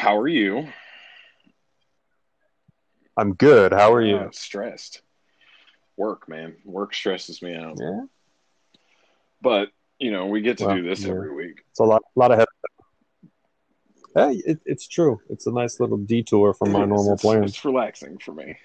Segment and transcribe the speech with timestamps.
[0.00, 0.66] how are you?
[3.16, 3.72] I'm good.
[3.72, 4.16] How are you?
[4.16, 5.02] Uh, stressed.
[5.96, 6.56] Work, man.
[6.64, 7.76] Work stresses me out.
[7.78, 8.04] Yeah,
[9.42, 9.68] But
[9.98, 11.10] you know, we get to Well, do this yeah.
[11.10, 11.62] every week.
[11.70, 12.48] it's a lot, a lot of head.
[14.14, 15.20] Hey, it, it's true.
[15.28, 16.88] It's a nice little detour from my It is.
[16.88, 17.50] normal it's, plans.
[17.50, 18.56] It's relaxing for me.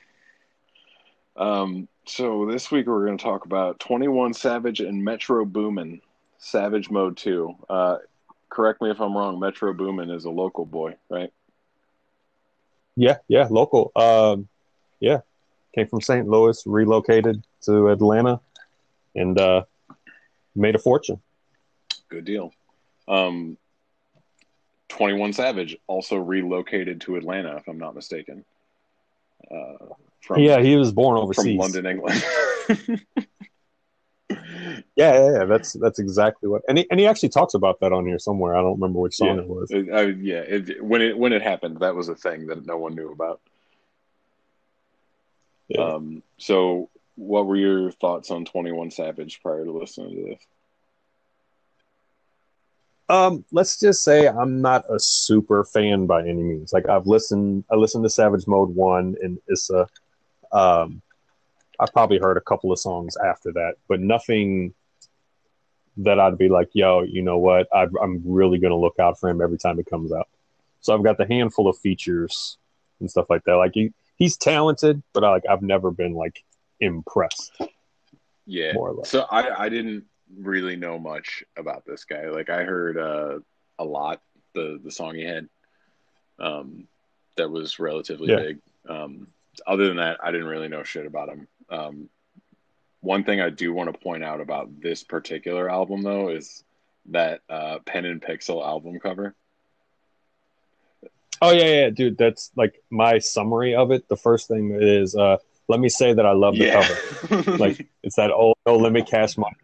[1.36, 6.00] Um, so this week we're going to talk about Twenty One Savage and Metro Boomin,
[6.38, 7.54] Savage Mode Two.
[7.70, 7.98] Uh,
[8.50, 9.40] correct me if I'm wrong.
[9.40, 11.32] Metro Boomin is a local boy, right?
[12.96, 13.92] Yeah, yeah, local.
[13.96, 14.48] Um,
[15.00, 15.20] yeah,
[15.74, 16.28] came from St.
[16.28, 18.40] Louis, relocated to Atlanta,
[19.16, 19.64] and uh,
[20.56, 21.22] made a fortune.
[22.10, 22.54] Good deal.
[23.08, 23.58] Um,
[24.88, 28.46] Twenty One Savage also relocated to Atlanta, if I'm not mistaken.
[29.52, 31.60] Uh, from yeah, he was born from overseas.
[31.60, 32.24] London, England.
[34.96, 36.62] Yeah, yeah, yeah, that's that's exactly what.
[36.68, 38.56] And he, and he actually talks about that on here somewhere.
[38.56, 39.42] I don't remember which song Yeah.
[39.42, 39.72] it was.
[39.72, 42.96] I- yeah, it, when it when it happened, that was a thing that no one
[42.96, 43.42] knew about.
[45.68, 45.82] Yeah.
[45.82, 50.42] Um, so, what were your thoughts on Twenty One Savage prior to listening to this?
[53.08, 56.74] Um, let's just say I'm not a super fan by any means.
[56.74, 59.88] Like I've listened, I listened to Savage Mode one and Issa.
[60.52, 61.02] Um,
[61.80, 64.74] I probably heard a couple of songs after that, but nothing
[65.98, 67.68] that I'd be like, yo, you know what?
[67.74, 70.28] I, I'm really gonna look out for him every time it comes out.
[70.82, 72.58] So I've got the handful of features
[73.00, 73.56] and stuff like that.
[73.56, 76.44] Like he, he's talented, but I, like I've never been like
[76.80, 77.52] impressed.
[78.46, 78.74] Yeah.
[78.74, 79.10] More or less.
[79.10, 80.06] So I I didn't
[80.38, 82.30] really know much about this guy.
[82.30, 83.40] Like I heard uh,
[83.80, 84.22] a lot
[84.54, 85.48] the the song he had
[86.40, 86.88] um,
[87.38, 88.38] that was relatively Yeah.
[88.38, 88.60] big.
[88.88, 89.28] Um,
[89.66, 91.48] other than that, I didn't really know shit about him.
[91.70, 92.10] Um,
[93.02, 96.64] one thing I do want to point out about this particular album though is
[97.10, 99.36] that uh, Pen and Pixel album cover.
[101.42, 102.18] Oh yeah, yeah, dude.
[102.18, 104.08] That's like my summary of it.
[104.08, 107.58] The first thing is, uh, let me say that I love the cover.
[107.58, 109.56] Like it's that old no limit cash money.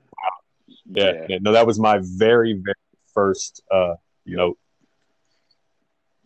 [0.86, 1.26] Yeah, Yeah.
[1.30, 2.76] yeah, no, that was my very, very
[3.14, 3.96] first uh,
[4.26, 4.58] note.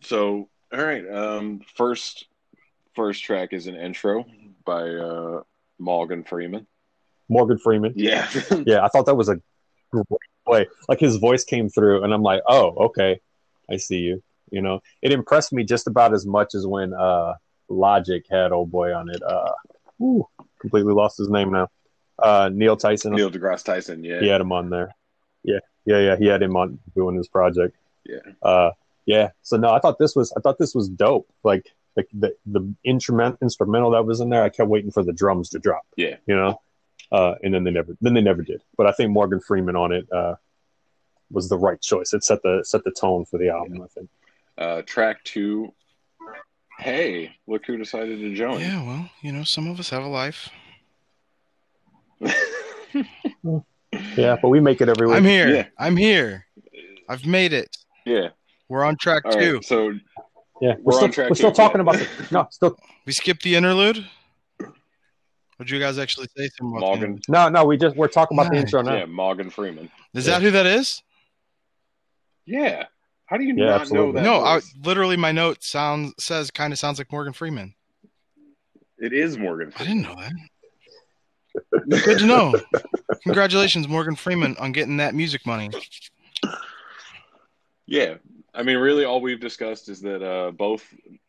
[0.02, 1.08] So, all right.
[1.08, 2.26] Um, first,
[2.94, 4.26] first track is an intro
[4.64, 5.42] by uh,
[5.78, 6.66] Morgan Freeman.
[7.28, 7.92] Morgan Freeman.
[7.96, 8.28] Yeah,
[8.66, 9.40] Yeah, I thought that was a
[9.90, 10.06] great
[10.46, 10.66] play.
[10.88, 13.20] Like his voice came through, and I'm like, oh, okay,
[13.70, 14.22] I see you.
[14.50, 17.34] You know, it impressed me just about as much as when uh,
[17.68, 19.20] Logic had old boy on it.
[19.22, 19.52] Uh,
[20.00, 20.26] ooh,
[20.60, 21.68] completely lost his name now.
[22.18, 23.12] Uh, Neil Tyson.
[23.12, 24.04] Neil deGrasse Tyson.
[24.04, 24.94] Yeah, he had him on there.
[25.42, 26.16] Yeah, yeah, yeah.
[26.16, 27.76] He had him on doing his project.
[28.04, 28.20] Yeah.
[28.42, 28.70] Uh,
[29.04, 29.30] yeah.
[29.42, 31.28] So no, I thought this was I thought this was dope.
[31.42, 34.42] Like like the the instrument instrumental that was in there.
[34.42, 35.86] I kept waiting for the drums to drop.
[35.96, 36.16] Yeah.
[36.26, 36.60] You know,
[37.12, 38.62] uh, and then they never then they never did.
[38.76, 40.34] But I think Morgan Freeman on it uh,
[41.30, 42.12] was the right choice.
[42.12, 43.82] It set the set the tone for the album.
[43.82, 44.08] I think.
[44.58, 45.72] Uh, track two.
[46.78, 48.60] Hey, look who decided to join.
[48.60, 50.50] Yeah, well, you know, some of us have a life.
[54.16, 55.16] Yeah, but we make it every week.
[55.16, 55.48] I'm here.
[55.48, 55.66] Yeah.
[55.78, 56.46] I'm here.
[57.08, 57.76] I've made it.
[58.04, 58.28] yeah.
[58.68, 59.54] We're on track All two.
[59.54, 59.64] right.
[59.64, 59.92] So
[60.60, 61.82] yeah, we're we're, still, on track we're still two, talking yeah.
[61.82, 64.06] about the no, still We skipped the interlude.
[64.58, 64.70] What
[65.58, 67.20] Would you guys actually say something Morgan.
[67.28, 67.64] no, no.
[67.64, 68.94] We just we're talking about the intro now.
[68.94, 69.84] Yeah, Morgan Freeman.
[69.84, 69.90] interlude?
[70.14, 71.02] Is that who that is?
[72.44, 72.84] Yeah.
[73.26, 74.22] How do you Yeah, not absolutely.
[74.22, 74.44] know that?
[74.44, 77.74] no, I, literally my note sounds says kind of sounds like Morgan Freeman.
[78.98, 79.70] it is Morgan.
[79.72, 80.04] Freeman.
[80.04, 82.04] I didn't know that.
[82.04, 82.54] Good to know.
[83.24, 85.70] Congratulations, Morgan Freeman, on getting that music money.
[87.86, 88.16] Yeah.
[88.56, 90.82] I mean, really, all we've discussed is that uh, both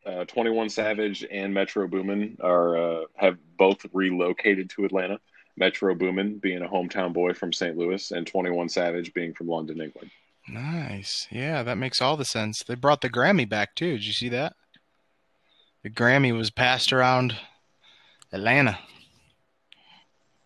[0.05, 5.19] uh, Twenty One Savage and Metro Boomin are uh, have both relocated to Atlanta.
[5.57, 7.77] Metro Boomin being a hometown boy from St.
[7.77, 10.09] Louis, and Twenty One Savage being from London, England.
[10.47, 11.27] Nice.
[11.29, 12.63] Yeah, that makes all the sense.
[12.63, 13.93] They brought the Grammy back too.
[13.93, 14.53] Did you see that?
[15.83, 17.35] The Grammy was passed around
[18.31, 18.79] Atlanta.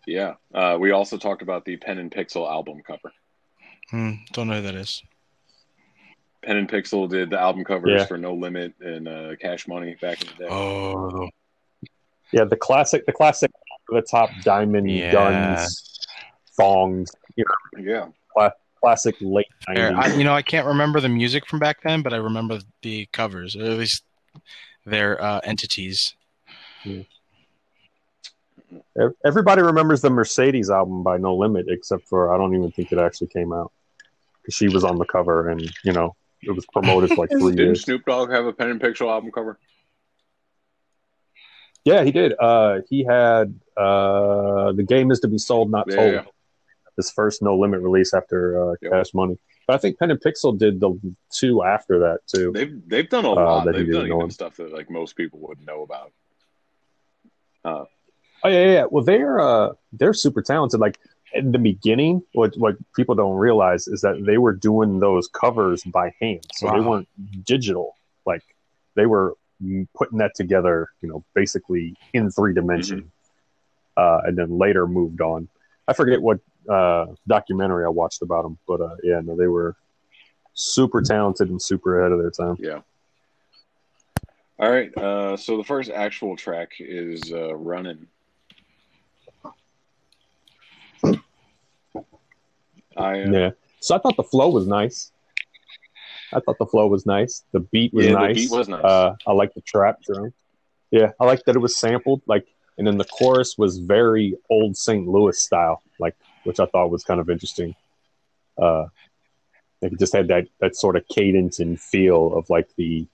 [0.06, 0.34] Yeah.
[0.52, 3.12] Uh, we also talked about the Pen and Pixel album cover.
[3.90, 5.02] Hmm, don't know who that is.
[6.42, 8.06] Pen and Pixel did the album covers Yeah.
[8.06, 10.48] for No Limit and uh, Cash Money back in the day.
[10.50, 11.28] Oh,
[12.32, 13.50] Yeah, the classic, the classic,
[13.88, 15.12] the top diamond Yeah.
[15.12, 16.06] guns,
[16.56, 17.12] thongs.
[17.36, 17.44] You
[17.78, 18.08] Yeah.
[18.36, 18.50] know,
[18.80, 22.12] classic late There, I, you know, I can't remember the music from back then, but
[22.12, 24.02] I remember the covers, or at least
[24.84, 26.16] their uh, entities.
[29.24, 32.98] Everybody remembers the Mercedes album by No Limit, except for I don't even think it
[32.98, 33.70] actually came out
[34.40, 37.52] because she was on the cover, and you know it was promoted for like three
[37.52, 37.84] Didn't years.
[37.84, 39.58] Snoop Dogg have a Pen and Pixel album cover?
[41.84, 42.34] Yeah, he did.
[42.38, 46.12] Uh, he had uh, the game is to be sold, not Yeah, told.
[46.12, 46.22] yeah.
[46.96, 48.92] His first No Limit release after uh, Yep.
[48.92, 49.38] Cash Money.
[49.66, 50.98] But I think Pen and Pixel did the
[51.30, 52.52] two after that too.
[52.52, 53.64] They've they've done a Uh, lot.
[53.64, 56.12] that They've done even stuff that like most people wouldn't know about.
[57.64, 57.84] Uh,
[58.44, 58.72] Oh yeah, yeah.
[58.72, 58.84] yeah.
[58.90, 60.80] Well, they're uh, they're super talented.
[60.80, 60.98] Like
[61.34, 65.82] in the beginning, what what people don't realize is that they were doing those covers
[65.84, 67.08] by hand, so they weren't
[67.44, 67.96] digital.
[68.26, 68.42] Like
[68.94, 69.34] they were
[69.94, 73.10] putting that together, you know, basically in three dimension,
[73.96, 75.48] uh, and then later moved on.
[75.88, 79.76] I forget what uh, documentary I watched about them, but uh, yeah, no, they were
[80.54, 82.56] super talented and super ahead of their time.
[82.60, 82.80] yeah.
[84.58, 84.96] All right.
[84.96, 88.06] Uh, so the first actual track is uh, "Running."
[92.96, 93.50] I uh, Yeah.
[93.80, 95.10] So I thought the flow was nice.
[96.32, 97.44] I thought the flow was nice.
[97.52, 98.34] The beat was Yeah, the nice.
[98.36, 98.84] beat was nice.
[98.84, 100.32] Uh, I like the trap drum.
[100.90, 102.22] Yeah, I like that it was sampled.
[102.26, 102.46] Like,
[102.78, 105.06] and then the chorus was very old St.
[105.06, 107.74] Louis style, like, which I thought was kind of interesting.
[108.60, 108.86] Uh,
[109.82, 113.06] like it just had that that sort of cadence and feel of like the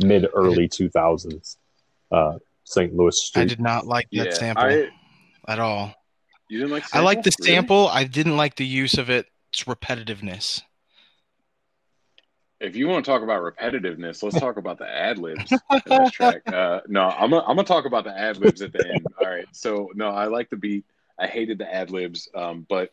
[0.00, 1.56] mid early two thousands
[2.10, 2.94] uh, St.
[2.94, 4.88] Louis I did not like that yeah, sample I,
[5.48, 5.94] at all.
[6.52, 6.84] You didn't like.
[6.94, 7.54] I like the Really?
[7.54, 7.88] sample.
[7.88, 9.26] I didn't like the use of it.
[9.52, 10.60] its repetitiveness.
[12.60, 16.10] If you want to talk about repetitiveness, let's talk about the ad libs in this
[16.10, 16.42] track.
[16.52, 19.06] Uh, no, I'm gonna, I'm gonna talk about the ad libs at the end.
[19.18, 19.46] All right.
[19.52, 20.84] So no, I like the beat.
[21.18, 22.92] I hated the ad libs, um, but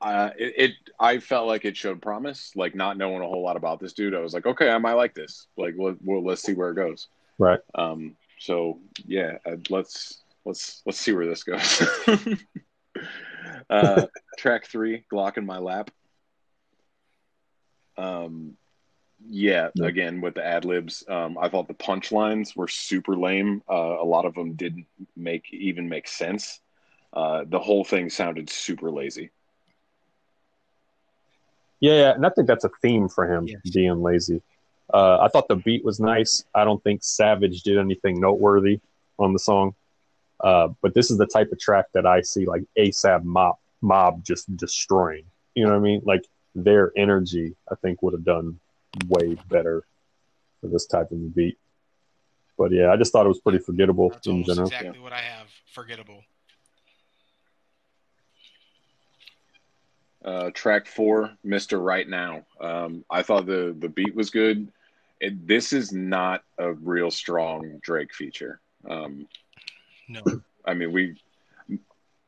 [0.00, 2.52] uh, it, it I felt like it showed promise.
[2.56, 4.94] Like not knowing a whole lot about this dude, I was like, okay, I might
[4.94, 5.46] like this.
[5.56, 7.06] Like, let, well, let's see where it goes.
[7.38, 7.60] Right.
[7.76, 8.16] Um.
[8.40, 11.82] So yeah, uh, let's let's let's see where this goes.
[13.70, 14.06] uh,
[14.36, 15.90] track three, Glock in my lap.
[17.96, 18.56] Um,
[19.28, 19.86] yeah, Yeah.
[19.86, 23.62] again with the ad libs, um, I thought the punchlines were super lame.
[23.70, 24.86] Uh, a lot of them didn't
[25.16, 26.60] make even make sense.
[27.12, 29.30] Uh, the whole thing sounded super lazy.
[31.80, 33.60] Yeah, yeah, and I think that's a theme for him Yes.
[33.72, 34.40] being lazy.
[34.92, 36.44] Uh, I thought the beat was nice.
[36.54, 38.80] I don't think Savage did anything noteworthy
[39.18, 39.74] on the song,
[40.42, 44.24] uh, but this is the type of track that I see like ASAP Mob Mob
[44.24, 45.24] just destroying.
[45.54, 46.02] You know what I mean?
[46.04, 46.24] Like
[46.54, 48.58] their energy, I think would have done
[49.08, 49.84] way better
[50.60, 51.58] for this type of beat.
[52.58, 54.66] But yeah, I just thought it was pretty forgettable That's in general.
[54.68, 55.48] exactly what I have.
[55.72, 56.22] Forgettable.
[60.24, 62.44] Uh, track four, Mister Right Now.
[62.60, 64.70] Um, I thought the the beat was good.
[65.20, 68.60] It, this is not a real strong Drake feature.
[68.88, 69.26] Um,
[70.12, 70.22] No.
[70.64, 71.16] I mean, we.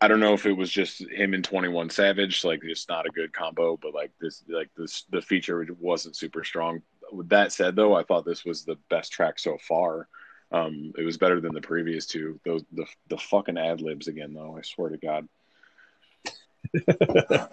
[0.00, 3.06] I don't know if it was just him and Twenty One Savage, like just not
[3.06, 6.82] a good combo, but like this, like this, the feature wasn't super strong.
[7.12, 10.08] With that said, though, I thought this was the best track so far.
[10.52, 12.38] Um, it was better than the previous two.
[12.44, 14.56] Those the the fucking ad libs again, though.
[14.58, 15.28] I swear to God.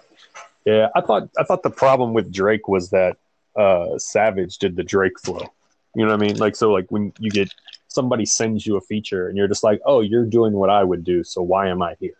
[0.65, 3.17] Yeah, I thought I thought the problem with Drake was that
[3.55, 5.47] uh, Savage did the Drake flow.
[5.95, 6.37] You know what I mean?
[6.37, 7.53] Like so, like when you get
[7.91, 11.03] somebody sends you a feature and you're just like, oh, you're doing what I would
[11.03, 12.15] do, so why am I here?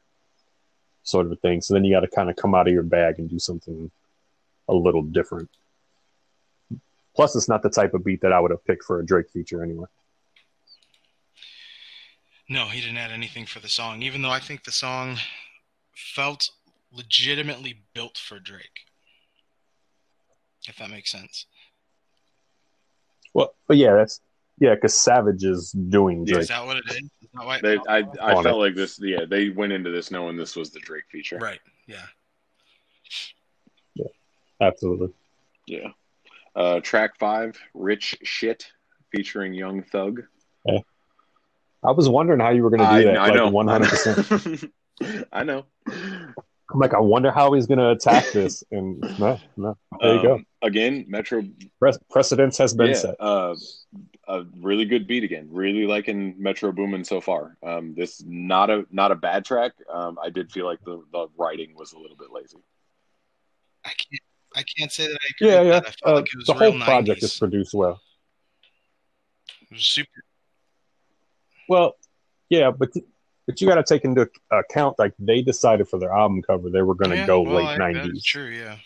[1.04, 1.62] Sort of a thing.
[1.62, 3.90] So then you got to kind of come out of your bag and do something
[4.68, 5.50] a little different.
[7.16, 9.30] Plus, it's not the type of beat that I would have picked for a Drake
[9.30, 9.88] feature anyway.
[12.50, 15.18] No, he didn't add anything for the song, even though I think the song
[15.96, 16.50] felt
[16.92, 18.82] legitimately built for Drake.
[20.68, 21.46] If that makes sense.
[23.34, 24.20] Well, but yeah, that's
[24.62, 26.42] yeah, because Savage is doing Yeah, Drake.
[26.44, 26.96] Is that what it is?
[26.98, 27.98] Is that why They, I.
[28.22, 28.54] I felt it.
[28.54, 28.98] like this.
[29.02, 31.38] Yeah, they went into this knowing this was the Drake feature.
[31.38, 31.60] Right.
[31.88, 31.98] Yeah.
[33.96, 34.06] Yeah.
[34.62, 35.10] Absolutely.
[35.68, 35.90] Yeah.
[36.56, 38.72] Uh, track five, Rich Shit,
[39.12, 40.22] featuring Young Thug.
[40.66, 40.80] Yeah.
[41.84, 43.18] I was wondering how you were going to do that.
[43.18, 43.50] I like know.
[43.50, 44.72] one hundred percent.
[45.34, 45.66] I know.
[45.88, 48.64] I'm like, I wonder how he's going to attack this.
[48.72, 49.78] And no, no.
[50.00, 50.34] There you go.
[50.36, 51.44] Um, Again, Metro.
[51.80, 53.16] Pre- precedence has been Yeah, set.
[53.20, 53.56] uh,
[54.40, 55.48] a really good beat again.
[55.52, 57.58] Really liking Metro Boomin so far.
[57.64, 59.74] Um, this not a not a bad track.
[59.92, 62.58] Um, I did feel like the, the writing was a little bit lazy.
[63.86, 64.22] I can't.
[64.54, 65.48] I can't say that I agree.
[65.50, 65.80] Yeah, with yeah.
[65.80, 65.88] That.
[65.88, 67.24] I felt Uh, like it was the real whole project 90s.
[67.24, 68.02] is produced well.
[69.64, 70.24] It was super.
[71.70, 71.96] Well,
[72.50, 72.90] yeah, but
[73.48, 76.82] but you got to take into account like they decided for their album cover they
[76.82, 78.24] were going to Yeah, go well, late I- That is nineties.
[78.26, 78.48] true.
[78.50, 78.78] Yeah.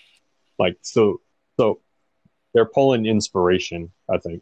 [0.57, 1.19] Like so,
[1.59, 1.81] so
[2.53, 4.41] they're pulling inspiration, I think.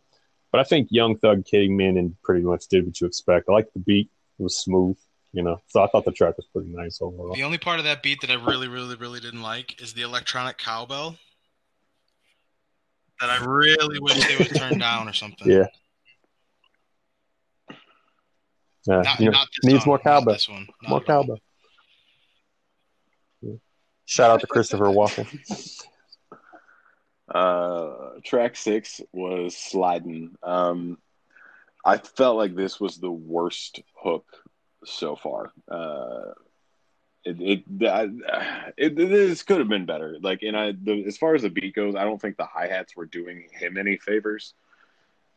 [0.53, 3.49] But I think Young Thug came in and pretty much did what you expect.
[3.49, 4.07] I like the beat;
[4.39, 4.95] it was smooth,
[5.33, 5.59] you know.
[5.67, 7.33] So I thought the track was pretty nice overall.
[7.33, 10.03] The only part of that beat that I really, really, really didn't like is the
[10.03, 11.17] electronic cowbell.
[13.19, 15.49] That I really wish they would turn down or something.
[15.49, 15.65] Yeah.
[18.85, 20.33] Yeah, Not, you know, not this needs song, more cowbell.
[20.33, 20.67] This one.
[20.83, 21.39] Not More cowbell.
[24.05, 25.82] Shout out to Christopher Walken.
[27.33, 30.35] Uh, track six was sliding.
[30.43, 30.99] Um,
[31.83, 34.25] I felt like this was the worst hook
[34.85, 35.51] so far.
[35.69, 36.33] Uh,
[37.25, 40.17] it it, it, it this could have been better.
[40.21, 42.67] Like, and I the, as far as the beat goes, I don't think the hi
[42.67, 44.53] hats were doing him any favors.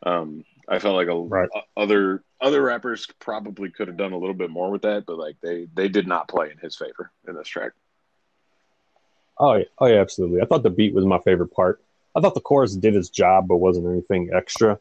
[0.03, 1.49] Um, I felt like a, Right.
[1.77, 5.37] other other rappers probably could have done a little bit more with that, but like
[5.41, 7.73] they they did not play in his favor in this track.
[9.39, 10.41] Oh yeah, oh yeah, absolutely.
[10.43, 11.83] I thought the beat was my favorite part.
[12.17, 14.79] I thought the chorus did its job, but wasn't anything extra.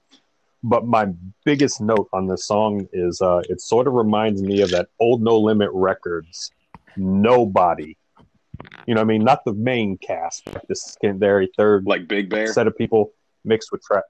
[0.64, 1.10] But my
[1.44, 5.22] biggest note on this song is uh, it sort of reminds me of that old
[5.22, 6.52] No Limit Records.
[6.96, 7.98] Nobody,
[8.88, 12.30] you know, what I mean, not the main cast, but the secondary, third Like Big
[12.30, 12.48] Bear.
[12.48, 13.12] set of people
[13.44, 14.02] mixed with Tra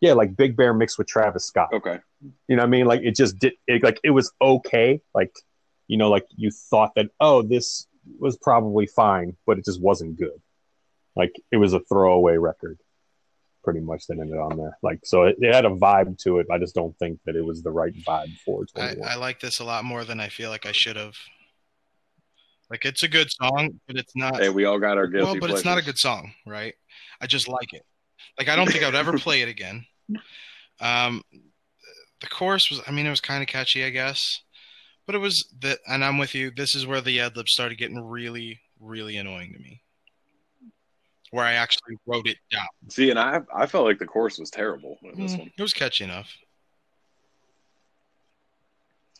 [0.00, 1.68] Yeah, like Big Bear mixed with Travis Scott.
[1.72, 2.00] Okay.
[2.48, 2.86] You know what I mean?
[2.86, 5.00] Like it just did it like it was okay.
[5.14, 5.32] Like,
[5.86, 7.86] you know, like you thought that, oh, this
[8.18, 10.40] was probably fine, but it just wasn't good.
[11.16, 12.78] Like it was a throwaway record,
[13.64, 14.76] pretty much that ended on there.
[14.82, 16.46] Like so it, it had a vibe to it.
[16.50, 19.60] I just don't think that it was the right vibe for I, I like this
[19.60, 21.14] a lot more than I feel like I should have.
[22.70, 24.40] Like it's a good song, but it's not.
[24.40, 26.74] Hey, we all got our guilty well, but it's not a good song, right?
[27.20, 27.84] I just like it.
[28.38, 29.86] Like I don't think I would ever play it again.
[30.80, 31.22] Um,
[32.20, 34.20] the chorus was, I mean, it was kind of catchy, I guess,
[35.06, 36.50] but it was that, and I'm with you.
[36.50, 39.82] This is where the ad libs started getting really, really annoying to me.
[41.36, 42.66] Where I actually wrote it down.
[42.88, 45.50] See, and I I felt like the course was terrible in this Mm, one.
[45.58, 46.34] It was catchy enough.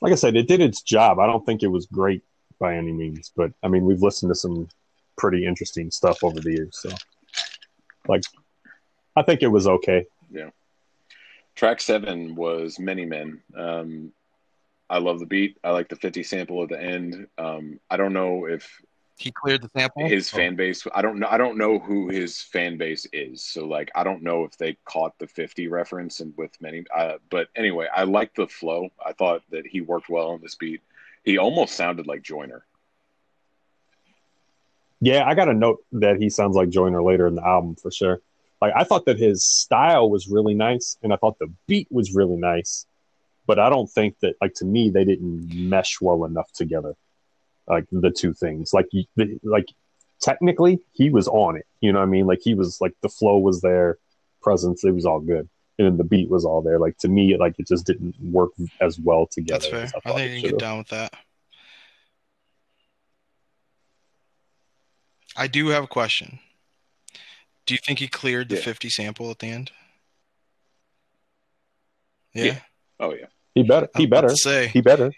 [0.00, 1.18] like I said, it did its job.
[1.18, 2.22] I don't think it was great
[2.58, 4.66] by any means, but I mean, we've listened to some
[5.18, 6.78] pretty interesting stuff over the years.
[6.80, 6.88] So,
[8.08, 8.22] like,
[9.14, 10.06] I think it was okay.
[10.30, 10.48] Yeah.
[11.54, 13.42] Track seven was Many Men.
[13.54, 14.12] Um,
[14.88, 15.58] I love the beat.
[15.62, 17.26] I like the 50 sample at the end.
[17.36, 18.80] Um, I don't know if
[19.18, 20.06] He cleared the sample.
[20.06, 20.36] his Oh.
[20.36, 20.86] fan base.
[20.94, 21.28] I don't know.
[21.30, 23.42] I don't know who his fan base is.
[23.42, 26.84] So like, I don't know if they caught the 50 reference and with many.
[26.94, 28.90] Uh, but anyway, I like the flow.
[29.04, 30.82] I thought that he worked well on this beat.
[31.24, 32.66] He almost sounded like Joyner.
[35.00, 37.90] Yeah, I got a note that he sounds like Joyner later in the album for
[37.90, 38.20] sure.
[38.62, 42.14] Like I thought that his style was really nice, and I thought the beat was
[42.14, 42.86] really nice,
[43.46, 46.94] but I don't think that like to me they didn't mesh well enough together.
[47.68, 49.66] Like the two things, like the, like
[50.20, 51.66] technically he was on it.
[51.80, 52.26] You know what I mean?
[52.26, 53.98] Like he was like the flow was there,
[54.40, 56.78] presence it was all good, and then the beat was all there.
[56.78, 59.58] Like to me, like it just didn't work as well together.
[59.58, 59.82] That's fair.
[59.84, 61.12] as I think you can get down with that.
[65.36, 66.38] I do have a question.
[67.66, 68.62] Do you think he cleared the Yeah.
[68.62, 69.72] 50 sample at the end?
[72.32, 72.44] Yeah.
[72.44, 72.58] Yeah.
[73.00, 73.26] Oh yeah.
[73.54, 73.88] He better.
[73.96, 74.28] He better.
[74.30, 74.68] say.
[74.68, 75.12] He better.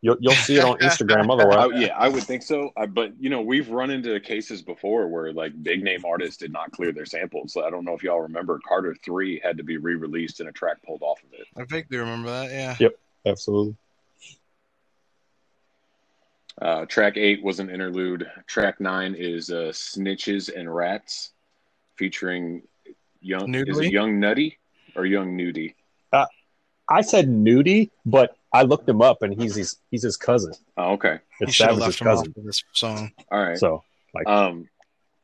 [0.00, 1.70] You'll you'll see it on Instagram otherwise.
[1.74, 2.70] I, yeah, I would think so.
[2.76, 6.52] I, but you know, we've run into cases before where like big name artists did
[6.52, 7.52] not clear their samples.
[7.52, 8.60] So I don't know if y'all remember.
[8.66, 11.46] Carter Three had to be re-released and a track pulled off of it.
[11.56, 12.50] I vaguely remember that.
[12.50, 12.76] Yeah.
[12.80, 12.98] Yep.
[13.26, 13.76] Absolutely.
[16.60, 18.30] Uh, track eight was an interlude.
[18.46, 21.32] Track nine is uh, "Snitches and Rats,"
[21.96, 22.62] featuring
[23.20, 23.54] young.
[23.54, 24.58] Is it Young Nutty
[24.96, 25.74] or Young Nudie?
[26.88, 30.52] I said nudie, but I looked him up and he's his he's his cousin.
[30.76, 31.18] Oh, okay.
[31.38, 32.34] He It's should have Savage's left him cousin.
[32.38, 33.12] of this song.
[33.30, 33.58] All right.
[33.58, 33.82] So
[34.14, 34.68] like Um,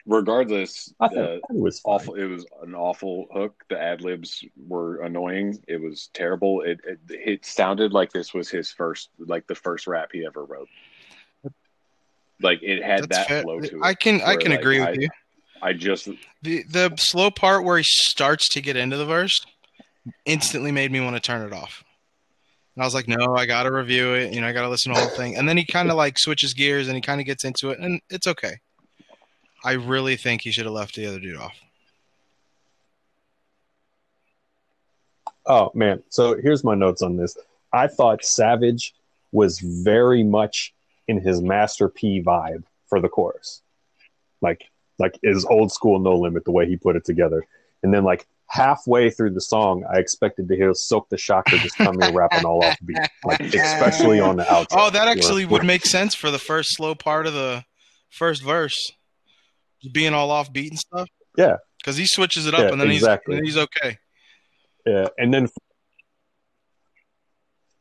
[0.06, 1.94] regardless, I thought uh, it was fine.
[1.94, 2.14] awful.
[2.16, 3.64] It was an awful hook.
[3.70, 5.62] The ad libs were annoying.
[5.68, 6.62] It was terrible.
[6.62, 10.44] It, it it sounded like this was his first, like the first rap he ever
[10.44, 10.68] wrote.
[12.42, 13.42] Like it had That's that fair.
[13.42, 13.80] flow to it.
[13.82, 15.08] I can I can like, agree I- with you.
[15.62, 16.08] I just
[16.42, 19.44] The the slow part where he starts to get into the verse
[20.25, 21.84] instantly made me want to turn it off.
[22.80, 24.94] And I was like, no, I gotta review it, you know, I gotta listen to
[24.94, 25.37] the whole thing.
[25.37, 27.78] And then he kind of like switches gears and he kind of gets into it,
[27.78, 28.54] and it's okay.
[29.62, 31.60] I really think he should have left the other dude off.
[35.44, 36.02] Oh man.
[36.08, 37.37] So here's my notes on this.
[37.70, 38.94] I thought Savage
[39.30, 40.72] was very much
[41.06, 43.60] in his Master P vibe for the chorus.
[44.40, 47.44] Like like his old school no limit the way he put it together.
[47.82, 51.76] And then like halfway through the song, I expected to hear Silk the Shocker just
[51.76, 52.99] come in rapping all off beat.
[53.25, 54.66] Like especially on the outro.
[54.73, 57.64] Oh, that actually would make sense for the first slow part of the
[58.11, 58.92] first verse,
[59.92, 61.09] being all off beat and stuff.
[61.38, 61.57] Yeah.
[61.78, 63.37] because he switches it up Yeah, and then exactly.
[63.37, 63.99] he's and he's okay.
[64.85, 65.49] Yeah, and then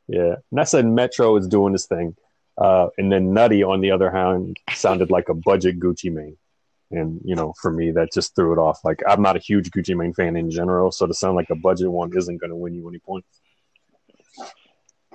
[0.08, 2.16] yeah, and I said Metro is doing his thing,
[2.58, 6.38] uh, and then Nutty on the other hand sounded like a budget Gucci Mane,
[6.91, 8.79] and you know for me that just threw it off.
[8.84, 11.55] Like I'm not a huge Gucci Mane fan in general, so to sound like a
[11.55, 13.27] budget one isn't going to win you any points.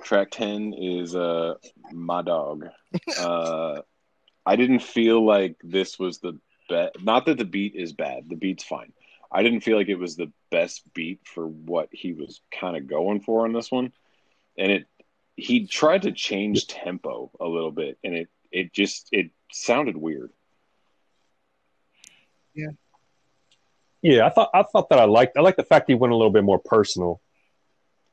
[0.03, 1.55] track ten is uh
[1.91, 2.67] my dog.
[3.19, 3.81] Uh,
[4.45, 6.39] I didn't feel like this was the
[6.69, 6.95] bet.
[7.03, 8.29] Not that the beat is bad.
[8.29, 8.93] The beat's fine.
[9.31, 12.87] I didn't feel like it was the best beat for what he was kind of
[12.87, 13.91] going for on this one,
[14.57, 14.85] and it
[15.35, 20.31] he tried to change tempo a little bit, and it it just it sounded weird.
[22.55, 22.67] Yeah,
[24.01, 26.15] Yeah, I thought I thought that I liked I liked the fact he went a
[26.15, 27.21] little bit more personal,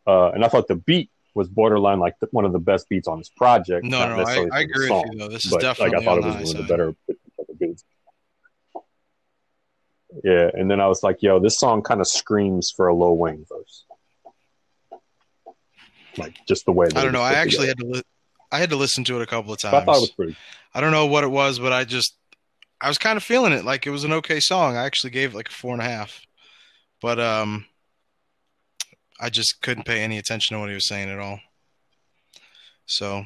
[0.07, 3.09] uh, and I thought the beat was borderline like the, one of the best beats
[3.09, 3.87] on this project.
[3.87, 5.29] No, not no, I, I agree song, with you though.
[5.29, 6.69] This is but definitely like I thought it was the high one of the side.
[6.69, 6.95] better
[7.59, 7.85] beats.
[10.25, 13.17] Yeah, and then I was like, "Yo, this song kind of screams for a Lil
[13.17, 13.85] Wayne verse."
[16.19, 16.89] Like just the way.
[16.89, 17.23] that I don't know.
[17.23, 17.69] I actually together.
[17.69, 18.03] had to li-
[18.51, 19.83] I had to listen to it a couple of But times.
[19.83, 20.37] I thought it was pretty.
[20.75, 22.15] I don't know what it was, but I just
[22.83, 23.65] I was kind of feeling it.
[23.65, 24.77] Like it was an okay song.
[24.77, 26.21] I actually gave it like a four and a half,
[27.01, 27.65] but um,
[29.21, 31.39] I just couldn't pay any attention to what he was saying at all.
[32.87, 33.25] So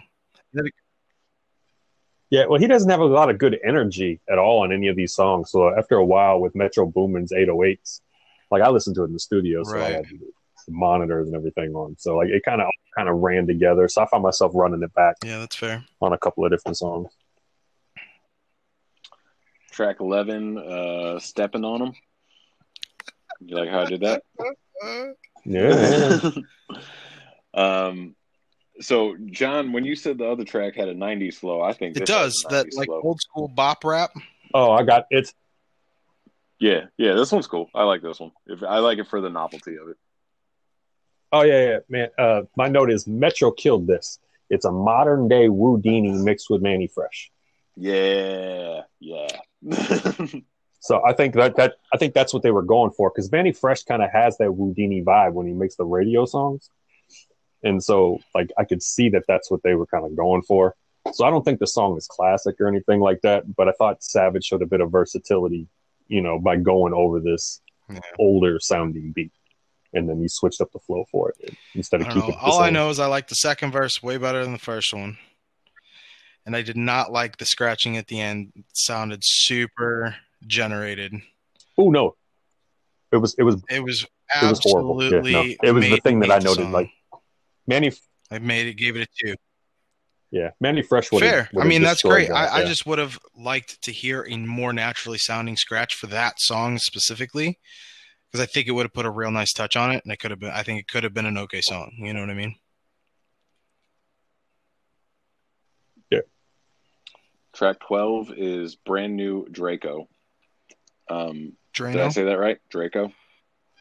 [2.29, 4.97] Yeah, well, he doesn't have a lot of good energy at all on any of
[4.97, 5.51] these songs.
[5.51, 8.01] So after a while, with Metro Boomin's 808s,
[8.51, 11.75] like I listened to it in the studio, so I had the monitors and everything
[11.75, 11.97] on.
[11.99, 13.89] So like it kind of kind of ran together.
[13.89, 15.83] So I found myself running it back yeah, that's fair.
[16.03, 17.11] on a couple of different songs.
[19.77, 21.93] Track eleven, uh, stepping on Them.
[23.41, 24.23] You like how I did that?
[25.45, 26.31] Yeah,
[27.55, 28.17] um,
[28.81, 32.07] so John, when you said the other track had a '90s flow, I think It
[32.07, 33.03] does that 90s like flow.
[33.05, 34.13] old school bop rap.
[34.55, 35.35] oh, I got it's
[36.59, 37.69] Yeah, yeah, this one's cool.
[37.75, 38.33] I like this one.
[38.47, 39.99] If I like it for the novelty of it.
[41.33, 42.09] oh yeah, yeah, man.
[42.19, 44.21] Uh, my note is Metro killed this.
[44.49, 47.31] It's a modern day Whodini mixed with Manny Fresh.
[47.77, 49.29] Yeah, yeah.
[50.87, 53.53] So I think that that I think that's what they were going for because Manny
[53.53, 56.71] Fresh kind of has that Whodini vibe when he makes the radio songs,
[57.65, 60.77] and so like I could see that that's what they were kind of going for.
[61.13, 64.05] So I don't think the song is classic or anything like that, but I thought
[64.05, 65.67] Savage showed a bit of versatility,
[66.07, 67.99] you know, by going over this Yeah.
[68.21, 69.33] older sounding beat,
[69.93, 72.29] and then he switched up the flow for it instead of keeping know.
[72.29, 74.59] it the All I know is I like the second verse way better than the
[74.61, 75.19] first one,
[76.47, 78.53] and I did not like the scratching at the end.
[78.55, 80.15] It sounded super
[80.47, 81.13] generated.
[81.77, 82.15] Oh no,
[83.13, 84.07] it was it was It was
[84.43, 85.03] it was horrible.
[85.03, 85.17] Yeah, no.
[85.19, 85.59] absolutely.
[85.63, 86.63] It was the thing that I noted.
[86.63, 86.73] song.
[86.73, 86.91] Like
[87.67, 87.93] Manny,
[88.31, 89.35] I made it, gave it a two.
[90.31, 91.51] yeah, Manny Fresh would Fair.
[91.59, 92.31] I mean, that's great.
[92.31, 96.41] I, I just would have liked to hear a more naturally sounding scratch for that
[96.41, 97.59] song specifically,
[98.31, 100.19] because I think it would have put a real nice touch on it, and it
[100.19, 100.51] could have been.
[100.51, 101.93] I think it could have been an okay song.
[101.99, 102.55] You know what I mean?
[107.57, 110.09] Track twelve is brand new Draco.
[111.09, 112.59] Um, did I say that right?
[112.69, 113.13] Draco.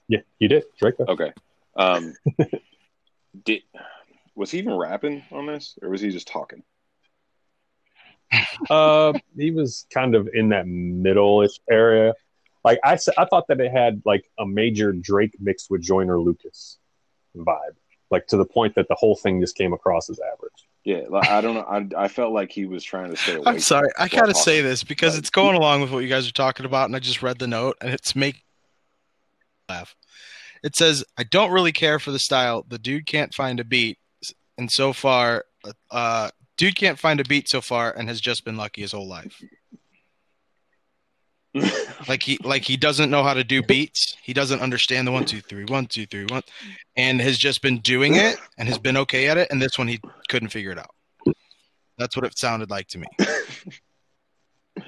[0.08, 1.06] yeah, you did Draco.
[1.08, 1.34] Okay.
[1.76, 2.14] Um,
[3.44, 3.64] did
[4.34, 6.64] was he even rapping on this, or was he just talking?
[8.70, 12.14] Uh, he was kind of in that middle-ish area.
[12.64, 16.78] Like I, I thought that it had like a major Drake mixed with Joyner Lucas
[17.38, 17.76] vibe,
[18.10, 20.68] like to the point that the whole thing just came across as average.
[20.86, 21.62] Yeah, like, I don't know.
[21.98, 23.44] I, I felt like he was trying to stay away.
[23.48, 23.90] I'm sorry.
[23.98, 26.66] I gotta say this because Like- it's going along with what you guys are talking
[26.66, 28.44] about, and I just read the note, and it's make
[29.68, 29.96] laugh.
[30.64, 32.66] It says, "I don't really care for the style.
[32.68, 33.98] The dude can't find a beat,
[34.58, 35.46] and so far,
[35.92, 39.08] uh, dude can't find a beat so far, and has just been lucky his whole
[39.08, 39.42] life.
[42.08, 44.16] Like he, like he doesn't know how to do beats.
[44.22, 46.44] He doesn't understand the one, two, three, one, two, three, one,
[46.98, 49.50] and has just been doing it and has been okay at it.
[49.50, 50.92] And this one, he couldn't figure it out.
[51.98, 53.08] That's what it sounded like to me.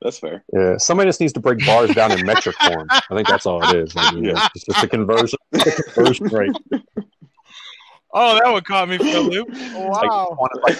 [0.00, 0.44] That's fair.
[0.52, 2.86] Yeah, somebody just needs to break bars down in metric form.
[2.90, 3.94] I think that's all it is.
[3.96, 4.48] I mean, Yeah.
[4.54, 6.52] It's just a conversion, it's a conversion rate.
[8.12, 9.48] Oh, that one caught me for a loop.
[9.74, 10.36] Wow.
[10.36, 10.76] one like,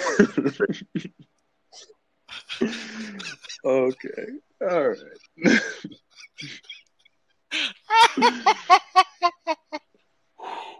[3.65, 4.27] okay.
[4.71, 4.99] All right.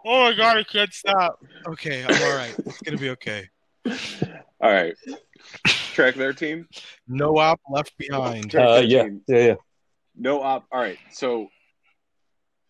[0.05, 1.39] oh my god, I can't stop.
[1.67, 2.55] Okay, I'm all right.
[2.65, 3.49] It's gonna be okay.
[4.61, 4.95] All right.
[5.67, 6.67] Track thirteen.
[7.07, 8.55] No op left behind.
[8.55, 9.23] Uh, yeah, 13.
[9.29, 9.55] yeah, yeah.
[10.17, 10.65] No op.
[10.73, 10.99] All right.
[11.13, 11.49] So,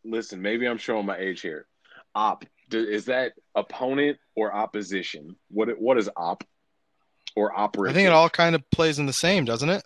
[0.04, 0.42] listen.
[0.42, 1.66] Maybe I'm showing my age here.
[2.14, 2.44] Op.
[2.72, 5.36] Is that opponent or opposition?
[5.48, 5.68] What?
[5.78, 6.42] What is op?
[7.36, 7.90] Or operate?
[7.90, 9.82] I think it all kind of plays in the same, doesn't it?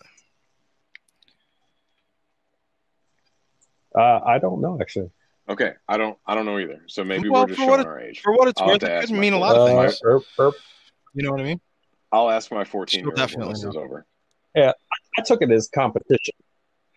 [3.98, 5.11] Uh, I don't know actually.
[5.48, 5.72] Okay.
[5.88, 6.16] I don't.
[6.26, 6.82] I don't know either.
[6.87, 8.20] So maybe Well, we're just for showing it- our age.
[8.20, 10.00] For what it's I'll worth, it ask could mean a lot of Uh, things.
[10.04, 10.52] er, er,
[11.14, 11.61] You know what I mean?
[12.12, 13.80] I'll ask my 14 year old when definitely this is know.
[13.80, 14.06] over.
[14.56, 16.34] I took it as competition.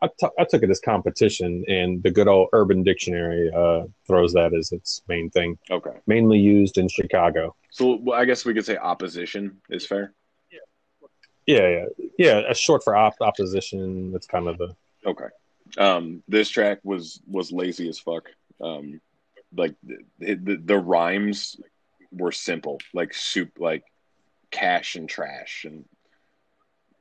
[0.04, 4.34] I t- I took it as competition, and the good old Urban Dictionary uh, throws
[4.34, 5.58] that as its main thing.
[5.70, 5.92] Okay.
[6.08, 7.56] Mainly used in Chicago.
[7.72, 10.14] So well, I guess we could say opposition is fair.
[11.48, 11.86] Yeah, yeah,
[12.18, 12.42] yeah.
[12.50, 14.12] A short for op- opposition.
[14.12, 15.26] That's kind of the Okay.
[15.78, 18.30] Um, this track was was lazy as fuck.
[18.60, 19.02] Um,
[19.56, 21.60] like the, the, the rhymes
[22.12, 23.84] were simple, like soup, like
[24.50, 25.86] cash and trash, and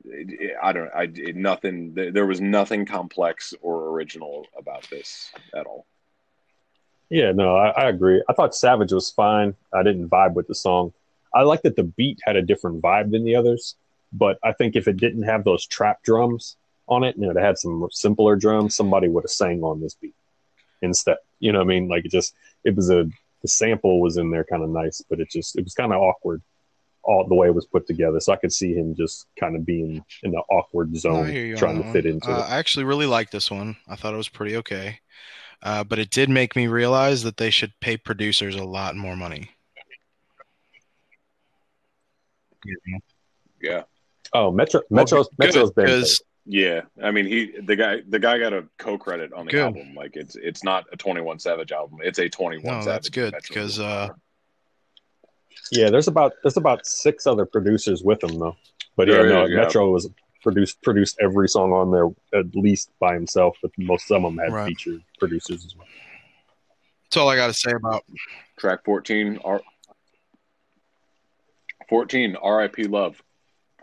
[0.05, 1.93] it, it, I don't, I it, nothing.
[1.93, 5.85] There was nothing complex or original about this at all.
[7.09, 8.23] Yeah, no, I, I agree.
[8.29, 9.53] I thought Savage was fine.
[9.73, 10.93] I didn't vibe with the song.
[11.33, 13.75] I like that the beat had a different vibe than the others,
[14.13, 16.55] but I think if it didn't have those trap drums
[16.91, 20.13] on it, and it had some simpler drums, somebody would have sang on this beat
[20.81, 21.17] instead.
[21.39, 21.87] You know what I mean?
[21.87, 23.09] Like it just it was a
[23.41, 26.01] the sample was in there kind of nice, but it just it was kind of
[26.01, 26.41] awkward
[27.03, 28.19] all the way it was put together.
[28.19, 31.91] So I could see him just kind of being in the awkward zone trying to
[31.91, 32.41] fit into uh, it.
[32.41, 33.77] I actually really liked this one.
[33.87, 34.99] I thought it was pretty okay.
[35.63, 39.15] Uh, but it did make me realize that they should pay producers a lot more
[39.15, 39.49] money.
[43.61, 43.83] Yeah.
[44.33, 48.39] Oh, Metro Metro's Good, Metro's been because Yeah, I mean he the guy the guy
[48.39, 49.61] got a co-credit on the Good.
[49.61, 49.93] album.
[49.95, 51.99] Like it's it's not a Twenty One Savage album.
[52.01, 52.85] It's a Twenty One no, Savage.
[52.85, 54.09] that's good because uh,
[55.71, 58.55] Yeah, there's about there's about six other producers with him though.
[58.97, 59.61] But yeah, There no, you go.
[59.61, 60.09] Metro was
[60.41, 64.39] produced produced every song on there at least by himself, but most some of them
[64.43, 64.67] had Right.
[64.69, 65.85] featured producers as well.
[67.03, 68.03] that's all I got to say about.
[68.57, 69.61] track fourteen R
[71.87, 72.85] fourteen R.I.P.
[72.85, 73.21] Love.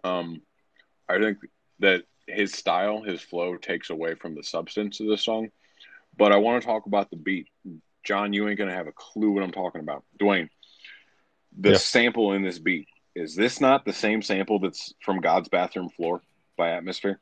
[0.05, 0.43] Um,
[1.09, 1.39] I think
[1.81, 5.51] that his style, his flow, takes away from the substance of the song.
[6.17, 7.49] But I want to talk about the beat.
[8.05, 10.05] John, you ain't gonna have a clue what I'm talking about.
[10.21, 10.49] Dwayne,
[11.59, 11.77] the Yeah.
[11.77, 16.23] sample in this beat is this not the same sample that's from God's Bathroom Floor
[16.57, 17.21] by Atmosphere?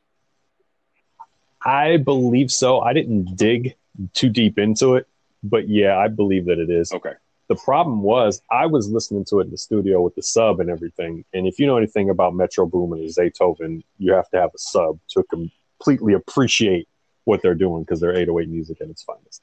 [1.65, 2.81] I believe so.
[2.81, 3.77] I didn't dig
[4.13, 5.09] too deep into it,
[5.43, 6.93] but yeah, I believe that it is.
[6.93, 7.15] Okay.
[7.49, 10.69] The problem was I was listening to it in the studio with the sub and
[10.69, 11.25] everything.
[11.33, 14.59] And if you know anything about Metro Boomin and Zaytoven, you have to have a
[14.59, 16.89] sub to completely appreciate
[17.25, 19.43] what they're doing because they're 808 music at its finest.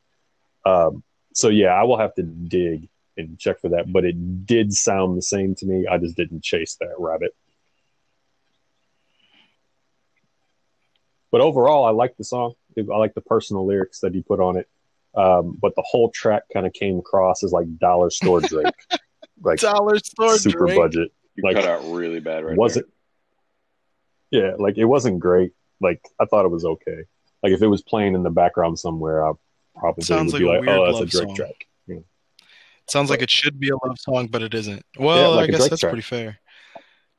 [0.65, 3.91] Um, so yeah, I will have to dig and check for that.
[3.91, 5.87] But it did sound the same to me.
[5.87, 7.35] I just didn't chase that rabbit.
[11.31, 12.53] But overall, I like the song.
[12.77, 14.67] I like the personal lyrics that he put on it.
[15.15, 18.73] Um, but the whole track kind of came across as like dollar store Drake,
[19.41, 20.77] like Dollar store super Drake.
[20.77, 21.11] budget.
[21.35, 22.83] You Like, cut out really bad right was there.
[22.83, 22.89] it?
[24.31, 25.51] Yeah, like it wasn't great.
[25.81, 27.03] Like I thought it was okay.
[27.43, 29.33] Like if it was playing in the background somewhere, I
[29.75, 31.35] probably Sounds would be like a like, "Oh, that's a love Drake song.
[31.35, 32.03] track." You know?
[32.89, 34.83] Sounds like it should be a love song, but it isn't.
[34.97, 35.91] Well, like I a guess Drake that's track.
[35.91, 36.39] pretty fair.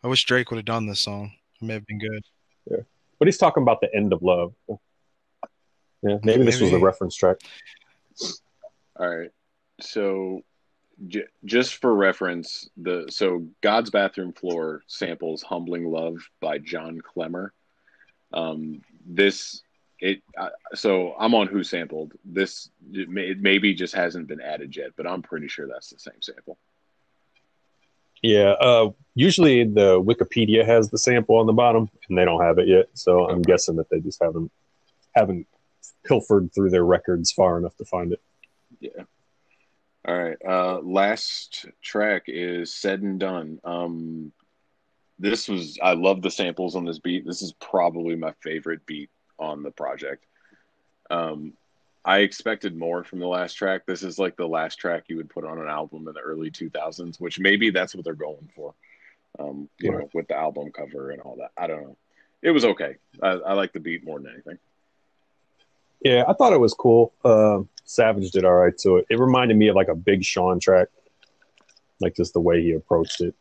[0.03, 1.33] I wish Drake would have done this song.
[1.61, 2.25] It may have been good.
[2.71, 2.77] Yeah,
[3.19, 4.53] But he's talking about the end of love.
[6.07, 6.85] Yeah, maybe, this was a Maybe.
[6.85, 7.39] reference track.
[8.97, 9.31] All right.
[9.81, 10.43] So,
[11.09, 17.51] j- just for reference, the so God's bathroom floor samples "Humbling Love" by John Klemmer.
[18.33, 19.63] Um, this
[20.01, 20.23] it
[20.75, 22.69] so I'm on who sampled this.
[22.93, 25.99] It, may, it maybe just hasn't been added yet, but I'm pretty sure that's the
[25.99, 26.59] same sample.
[28.23, 32.59] Yeah, uh, usually the Wikipedia has the sample on the bottom, and they don't have
[32.59, 32.87] it yet.
[32.95, 34.51] So I'm guessing that they just haven't
[35.15, 35.47] haven't
[36.05, 38.21] pilfered through their records far enough to find it.
[38.81, 39.05] Yeah.
[40.07, 40.37] All right.
[40.47, 44.33] Uh, last track is "Said and Done." Um,
[45.19, 47.27] this was I love the samples on this beat.
[47.27, 50.27] This is probably my favorite beat on the project.
[51.11, 51.55] Um,
[52.05, 53.87] I expected more from the last track.
[53.87, 56.51] This is like the last track you would put on an album in the early
[56.51, 58.75] 2000s, which maybe that's what they're going for.
[59.39, 61.51] Um, you know, with the album cover and all that.
[61.57, 61.97] I don't know.
[62.43, 62.97] It was okay.
[63.23, 64.59] I, I like the beat more than anything.
[66.05, 67.15] Yeah, I thought it was cool.
[67.25, 69.07] Uh, Savage did all right to it.
[69.09, 70.89] It reminded me of like a Big Sean track,
[72.01, 73.35] like just the way he approached it.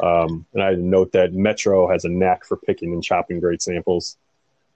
[0.00, 3.40] Um, and I had to note that Metro has a knack for picking and chopping
[3.40, 4.16] great samples.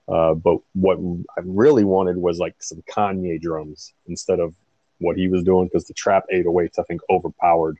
[0.07, 0.97] Uh, but what
[1.37, 4.53] I really wanted was like some Kanye drums instead of
[4.99, 7.79] what he was doing because the trap 808s I think overpowered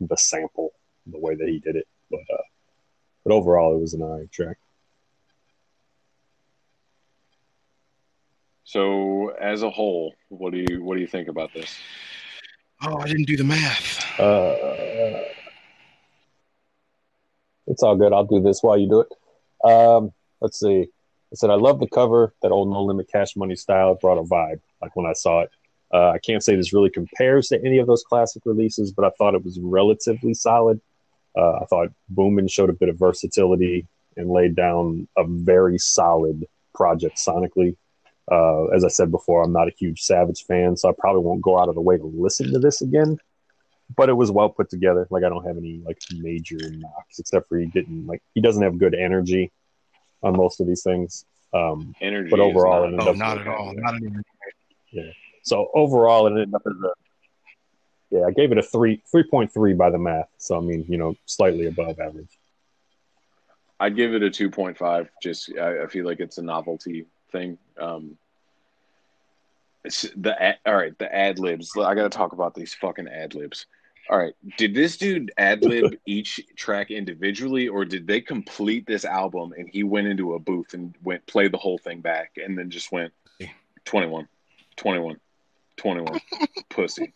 [0.00, 0.72] the sample
[1.06, 1.86] the way that he did it.
[2.10, 2.42] But uh,
[3.24, 4.58] but overall, it was an alright track.
[8.72, 11.76] So, as a whole, what do you what do you think about this?
[12.82, 14.18] Oh, I didn't do the math.
[14.18, 15.24] Uh,
[17.66, 18.14] it's all good.
[18.14, 19.70] I'll do this while you do it.
[19.70, 20.88] Um, let's see.
[21.32, 22.32] I said I love the cover.
[22.40, 24.60] That old No Limit Cash Money style It brought a vibe.
[24.80, 25.50] Like when I saw it,
[25.92, 29.10] uh, I can't say this really compares to any of those classic releases, but I
[29.18, 30.80] thought it was relatively solid.
[31.36, 36.46] Uh, I thought Boomin showed a bit of versatility and laid down a very solid
[36.74, 37.76] project sonically.
[38.30, 41.42] Uh, as I said before, I'm not a huge Savage fan, so I probably won't
[41.42, 43.18] go out of the way to listen to this again
[43.96, 45.06] but it was well put together.
[45.10, 48.62] Like I don't have any like major knocks, except for he didn't like he doesn't
[48.62, 49.52] have good energy
[50.22, 51.26] on most of these things.
[51.52, 52.30] Um, Energy.
[52.30, 53.74] But overall, not- it Oh, ended not at all.
[53.74, 55.12] Not even.
[55.42, 56.90] so overall, it ended up as a
[58.10, 58.24] yeah.
[58.26, 60.28] I gave it a three three point three by the math.
[60.38, 62.38] So I mean, you know, slightly above average.
[63.78, 65.10] I'd give it a two point five.
[65.22, 67.58] Just I, I feel like it's a novelty thing.
[67.78, 68.16] Um,
[69.84, 70.96] it's the ad, all right.
[70.98, 71.72] The ad libs.
[71.76, 73.66] I got to talk about these fucking ad libs.
[74.10, 79.04] All right, did this dude ad lib each track individually, or did they complete this
[79.04, 82.58] album and he went into a booth and went played the whole thing back and
[82.58, 83.12] then just went
[83.84, 84.28] 21,
[84.76, 85.20] 21,
[85.76, 86.20] 21,
[86.68, 87.12] pussy,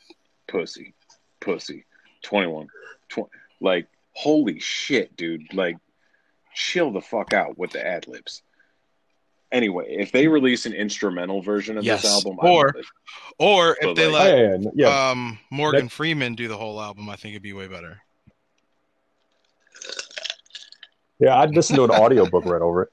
[0.47, 0.95] pussy,
[1.41, 1.85] pussy,
[2.23, 2.69] 21,
[3.09, 3.29] 20.
[3.61, 5.53] Like, holy shit, dude.
[5.55, 5.77] Like,
[6.55, 8.43] chill the fuck out with the ad libs.
[9.53, 12.03] Anyway, if they release an instrumental version of Yes.
[12.03, 12.87] this album, Or- I love it.
[13.39, 15.11] Or if they like- let yeah, yeah, yeah.
[15.11, 18.01] um, Morgan Freeman do the whole album, I think it'd be way better.
[21.19, 22.89] yeah, I'd listen to an audiobook right over it.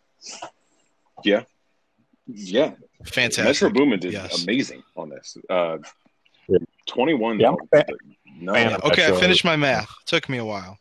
[1.23, 1.43] yeah,
[2.27, 2.73] yeah,
[3.05, 3.45] Fantastic.
[3.45, 4.43] Metro Boomin did Yes.
[4.43, 5.35] amazing on this.
[5.49, 5.77] Uh,
[6.47, 6.57] Yeah.
[6.87, 7.39] 21.
[7.39, 7.95] Yeah, I'm a fan-
[8.39, 9.89] no, fan Okay, I finished my math.
[10.05, 10.77] Took me a while.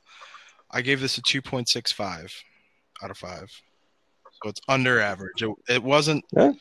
[0.71, 2.33] I gave this a 2.65
[3.03, 3.49] out of 5.
[4.43, 5.43] So it's under average.
[5.43, 6.53] It, it wasn't Yeah.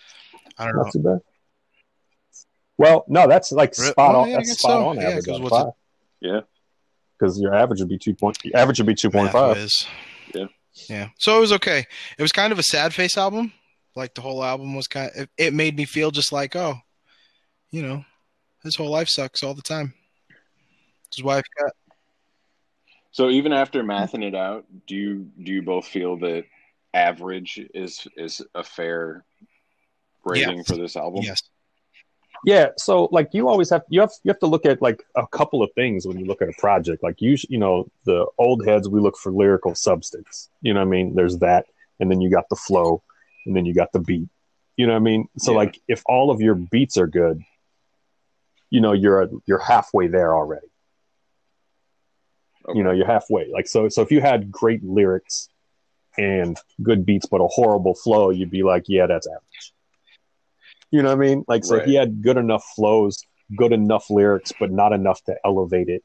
[0.57, 0.83] I don't know.
[0.83, 1.19] Not too bad.
[2.77, 4.29] Well, no, that's like spot well, on.
[4.29, 4.87] yeah, that's spot so.
[4.89, 5.25] on Yeah, average.
[5.25, 5.73] 'cause out what's it- five.
[6.21, 6.39] Yeah.
[7.19, 8.37] because your average would be two point.
[8.43, 9.55] your Average would be two point Math five.
[9.57, 9.87] whiz.
[10.33, 10.45] Yeah.
[10.89, 11.09] Yeah.
[11.17, 11.85] So it was okay.
[12.17, 13.53] It was kind of a sad face album.
[13.95, 16.75] Like the whole album was kind of, it, it made me feel just like, oh,
[17.71, 18.05] you know,
[18.63, 19.93] his whole life sucks all the time.
[21.13, 21.71] His wife got
[23.11, 26.45] So even after mathing it out, do you do you both feel that
[26.93, 29.23] average is is a fair
[30.25, 30.67] rating Yes.
[30.67, 31.21] for this album?
[31.23, 31.41] yes.
[32.43, 35.27] Yeah, so like you always have you have you have to look at like a
[35.27, 37.03] couple of things when you look at a project.
[37.03, 40.49] Like you you know the old heads we look for lyrical substance.
[40.61, 41.13] You know what I mean?
[41.13, 41.67] There's that,
[41.99, 43.03] and then you got the flow,
[43.45, 44.27] and then you got the beat.
[44.75, 45.27] You know what I mean?
[45.37, 45.57] So Yeah.
[45.57, 47.43] like if all of your beats are good,
[48.71, 50.65] you know you're you're halfway there already.
[52.67, 52.77] Okay.
[52.77, 53.51] You know you're halfway.
[53.51, 55.49] Like so so if you had great lyrics
[56.17, 59.73] and good beats but a horrible flow, you'd be like, yeah, that's average.
[60.91, 61.45] You know what I mean?
[61.47, 65.35] Like so if he had good enough flows, good enough lyrics, but not enough to
[65.45, 66.03] elevate it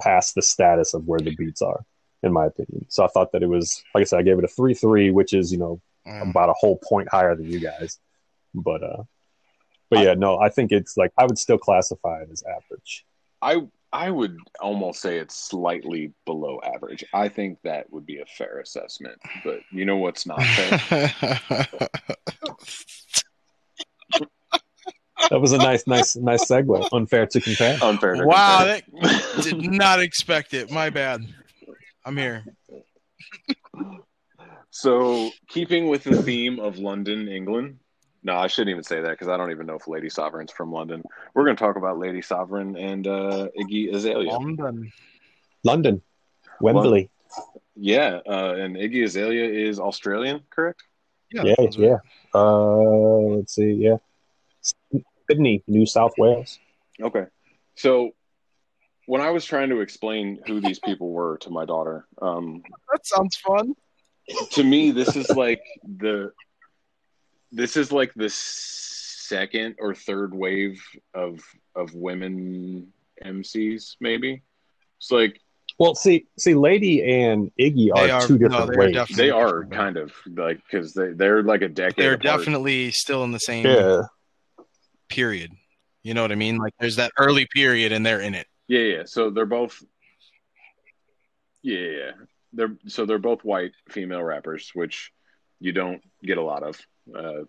[0.00, 1.84] past the status of where the beats are,
[2.22, 2.86] in my opinion.
[2.88, 5.10] So I thought that it was like I said, I gave it a three three,
[5.10, 7.98] which is, you know, Um, about a whole point higher than you guys.
[8.54, 9.02] But uh
[9.90, 13.04] but yeah, no, I think it's like I would still classify it as average.
[13.42, 17.04] I I would almost say it's slightly below average.
[17.12, 19.18] I think that would be a fair assessment.
[19.44, 21.50] But you know what's not fair?
[25.30, 26.88] That was a nice, nice, nice segue.
[26.92, 27.78] Unfair to compare.
[27.82, 28.16] Unfair.
[28.16, 29.42] To Wow, compare.
[29.42, 30.70] Did not expect it.
[30.70, 31.22] My bad.
[32.04, 32.44] I'm here.
[34.70, 37.78] So, keeping with the theme of London, England.
[38.24, 40.70] No, I shouldn't even say that because I don't even know if Lady Sovereign's from
[40.72, 41.02] London.
[41.34, 44.30] We're going to talk about Lady Sovereign and uh, Iggy Azalea.
[44.30, 44.92] London.
[45.64, 46.02] London.
[46.60, 47.10] Wembley.
[47.74, 50.84] Yeah, uh, and Iggy Azalea is Australian, correct?
[51.32, 51.42] Yeah.
[51.44, 51.96] Yeah, that was yeah.
[52.34, 53.96] Uh let's see, yeah.
[55.28, 56.58] Sydney, New South Wales.
[57.00, 57.24] Okay.
[57.74, 58.10] So,
[59.06, 63.06] when I was trying to explain who these people were to my daughter, um, That
[63.06, 63.74] sounds fun.
[64.52, 65.62] to me this is like
[65.98, 66.32] the
[67.52, 70.82] this is like the second or third wave
[71.14, 71.40] of
[71.74, 72.92] of women
[73.24, 74.42] MCs maybe
[74.98, 75.38] it's like
[75.78, 78.94] Well, see, see, Lady and Iggy are, They are- two different they are ways.
[78.94, 82.38] definitely- they are kind of like because they they're like a decade They're apart.
[82.40, 84.02] definitely still in the same Yeah,
[85.08, 85.50] period.
[86.02, 86.56] You know what I mean?
[86.58, 88.46] Like there's that early period and they're in it.
[88.68, 89.82] yeah yeah so they're both
[91.62, 92.10] yeah yeah yeah.
[92.52, 95.12] they're so they're both white female rappers which
[95.60, 96.80] you don't get a lot of
[97.14, 97.44] uh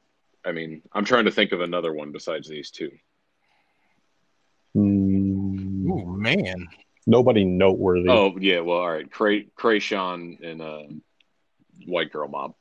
[0.45, 2.91] I mean I'm trying to think of another one besides these two
[4.75, 6.67] Mm, Ooh, man.
[7.05, 8.09] nobody noteworthy.
[8.09, 9.09] Oh yeah, well, all right.
[9.11, 10.83] Cray Kreayshawn and uh,
[11.85, 12.55] White Girl Mob,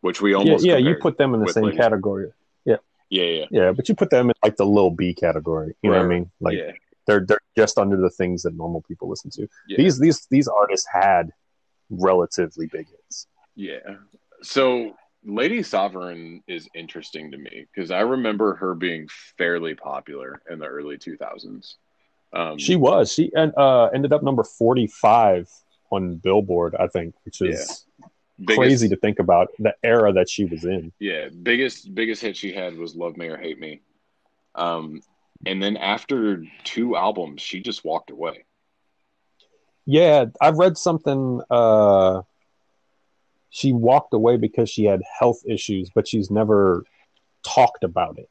[0.00, 1.76] which we almost yeah, you put them in the same Lady.
[1.76, 2.30] category.
[2.64, 2.76] yeah,
[3.10, 5.74] yeah, Yeah, yeah, but you put them in like the little B category.
[5.82, 6.30] You know what I mean?
[6.40, 6.72] Like yeah,
[7.06, 9.46] they're they're just under the things that normal people listen to.
[9.68, 11.30] yeah, These these these artists had
[11.90, 13.26] relatively big hits.
[13.54, 13.96] yeah.
[14.42, 19.08] So Lady Sovereign is interesting to me because I remember her being
[19.38, 21.76] fairly popular in the early two thousands.
[22.32, 23.12] Um, She was.
[23.12, 25.48] She and uh, ended up number forty five
[25.90, 27.86] on Billboard, I think, which is
[28.38, 30.92] biggest- crazy to think about the era that she was in.
[30.98, 33.80] Yeah, biggest biggest hit she had was "Love Me or Hate Me,"
[34.54, 35.00] um,
[35.46, 38.44] and then after two albums, she just walked away.
[39.86, 41.40] Yeah, I've read something.
[41.50, 42.22] Uh,
[43.54, 46.82] she walked away because she had health issues, but she's never
[47.44, 48.28] talked about it.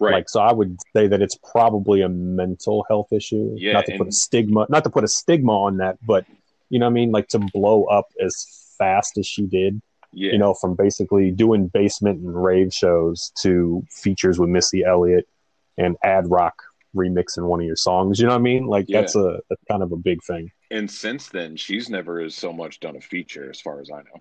[0.00, 0.14] Right.
[0.14, 3.54] Like so, I would say that it's probably a mental health issue.
[3.58, 6.24] Yeah, not to put a stigma, not to put a stigma on that, but
[6.70, 9.80] you know, what I mean, like to blow up as fast as she did.
[10.14, 10.32] yeah.
[10.32, 15.28] You know, from basically doing basement and rave shows to features with Missy Elliott
[15.76, 16.54] and ad rock
[16.96, 18.18] remixing one of your songs.
[18.18, 18.66] You know what I mean?
[18.66, 19.02] Like Yeah.
[19.02, 20.50] that's a that's kind of a big thing.
[20.70, 23.98] and since then, she's never as so much done a feature, as far as I
[23.98, 24.20] know.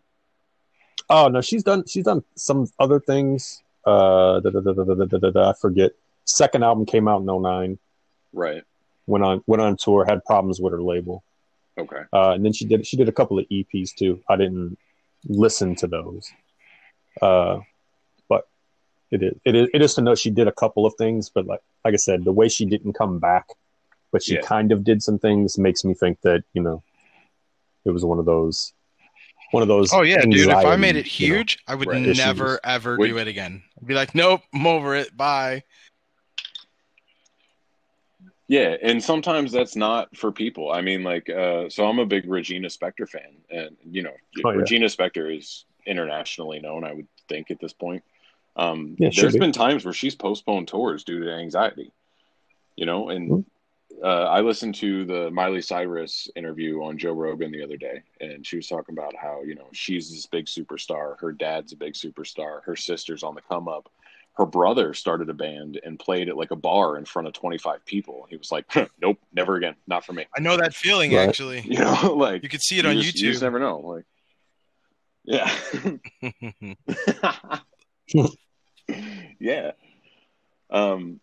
[1.10, 1.86] Oh no, she's done.
[1.88, 3.62] She's done some other things.
[3.86, 5.92] Uh, da, da, da, I forget.
[6.26, 7.80] Second album came out in 09.
[8.34, 8.64] Right.
[9.08, 10.06] Went on went on tour.
[10.06, 11.24] Had problems with her label.
[11.78, 12.04] Okay.
[12.14, 14.22] Uh, and then she did she did a couple of EPs too.
[14.30, 14.78] I didn't
[15.28, 16.32] listen to those.
[17.22, 17.60] Uh,
[18.30, 18.48] but
[19.10, 21.30] it is it is it is to know she did a couple of things.
[21.30, 23.48] But like like I said, the way she didn't come back,
[24.12, 24.42] but she yeah.
[24.42, 26.84] kind of did some things makes me think that you know,
[27.84, 28.74] it was one of those
[29.52, 29.94] one of those.
[29.94, 30.50] Oh yeah, dude.
[30.50, 31.36] If I made it you know.
[31.38, 32.60] huge, I would right, never issues.
[32.64, 33.08] ever Wait.
[33.10, 33.62] do it again.
[33.80, 35.16] I'd be like, nope, I'm over it.
[35.16, 35.64] Bye.
[38.48, 40.72] Yeah, and sometimes that's not for people.
[40.72, 44.52] I mean, like, uh, so I'm a big Regina Spektor fan, and you know, Oh,
[44.52, 44.58] yeah.
[44.58, 46.84] Regina Spektor is internationally known.
[46.84, 48.04] I would think at this point.
[48.58, 49.40] Um, Yeah, should there's be.
[49.40, 51.92] been times where she's postponed tours due to anxiety.
[52.76, 53.40] You know, and Hmm.
[54.04, 58.46] Uh, I listened to the Miley Cyrus interview on Joe Rogan the other day, and
[58.46, 61.20] she was talking about how you know she's this big superstar.
[61.20, 62.64] Her dad's a big superstar.
[62.64, 63.90] Her sister's on the come up.
[64.34, 67.86] Her brother started a band and played at like a bar in front of 25
[67.86, 68.26] people.
[68.30, 68.66] He was like,
[69.02, 69.76] "Nope, never again.
[69.88, 71.28] Not for me." I know that feeling Right.
[71.28, 71.60] actually.
[71.66, 73.80] You know, like You could see it on just, You just never know.
[73.80, 74.06] Like,
[75.24, 75.54] yeah,
[79.40, 79.72] yeah.
[80.70, 81.20] Um.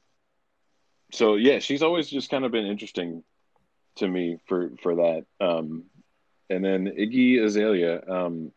[1.13, 3.23] So yeah, she's always just kind of been interesting
[3.97, 5.25] to me for for that.
[5.41, 5.85] Um,
[6.51, 8.03] and then Iggy Azalea.
[8.09, 8.53] Um,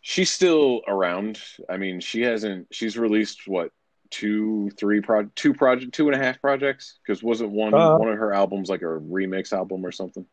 [0.00, 1.40] she's still around.
[1.68, 2.68] I mean, she hasn't.
[2.70, 3.70] She's released what
[4.10, 6.98] two, three pro, two project, two and a half projects.
[7.06, 10.26] Because wasn't one Uh, one of her albums like a remix album or something?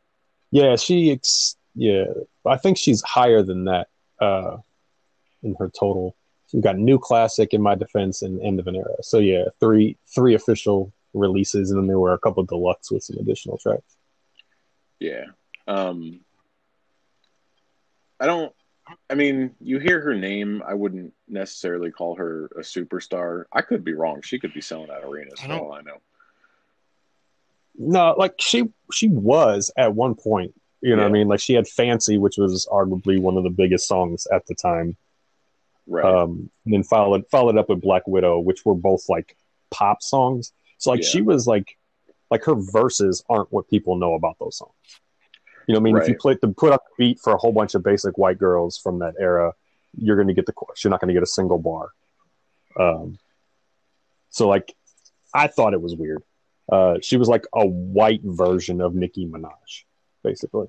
[0.52, 2.06] Yeah, she ex- yeah,
[2.46, 3.88] I think she's higher than that
[4.20, 4.58] uh
[5.44, 6.16] in her total.
[6.50, 8.96] She's got new classic in my defense and end of an era.
[9.02, 13.18] So yeah, three three official releases and then there were a couple deluxe with some
[13.18, 13.98] additional tracks.
[15.00, 15.26] Yeah.
[15.68, 16.22] Um
[18.20, 18.54] I don't
[19.10, 23.46] I mean, you hear her name, I wouldn't necessarily call her a superstar.
[23.54, 24.22] I could be wrong.
[24.24, 25.98] She could be selling out arenas I for all I know.
[27.78, 31.28] No, like she she was at one point, you know what I mean?
[31.28, 34.98] Like she had Fancy, which was arguably one of the biggest songs at the time.
[35.90, 36.06] Right.
[36.06, 39.36] Um and then followed followed up with Black Widow, which were both like
[39.72, 40.54] pop songs.
[40.78, 41.10] So like Yeah.
[41.10, 41.78] she was like
[42.30, 44.72] like her verses aren't what people know about those songs.
[45.68, 46.02] You know what I mean?
[46.04, 48.38] If you play to put up a beat for a whole bunch of basic white
[48.38, 49.54] girls from that era,
[49.98, 50.84] you're gonna get the chorus.
[50.84, 51.90] You're not gonna get a single bar.
[52.80, 53.18] Um
[54.30, 54.76] so like
[55.34, 56.22] I thought it was weird.
[56.72, 59.86] Uh she was like a white version of Nicki Minaj,
[60.24, 60.68] basically.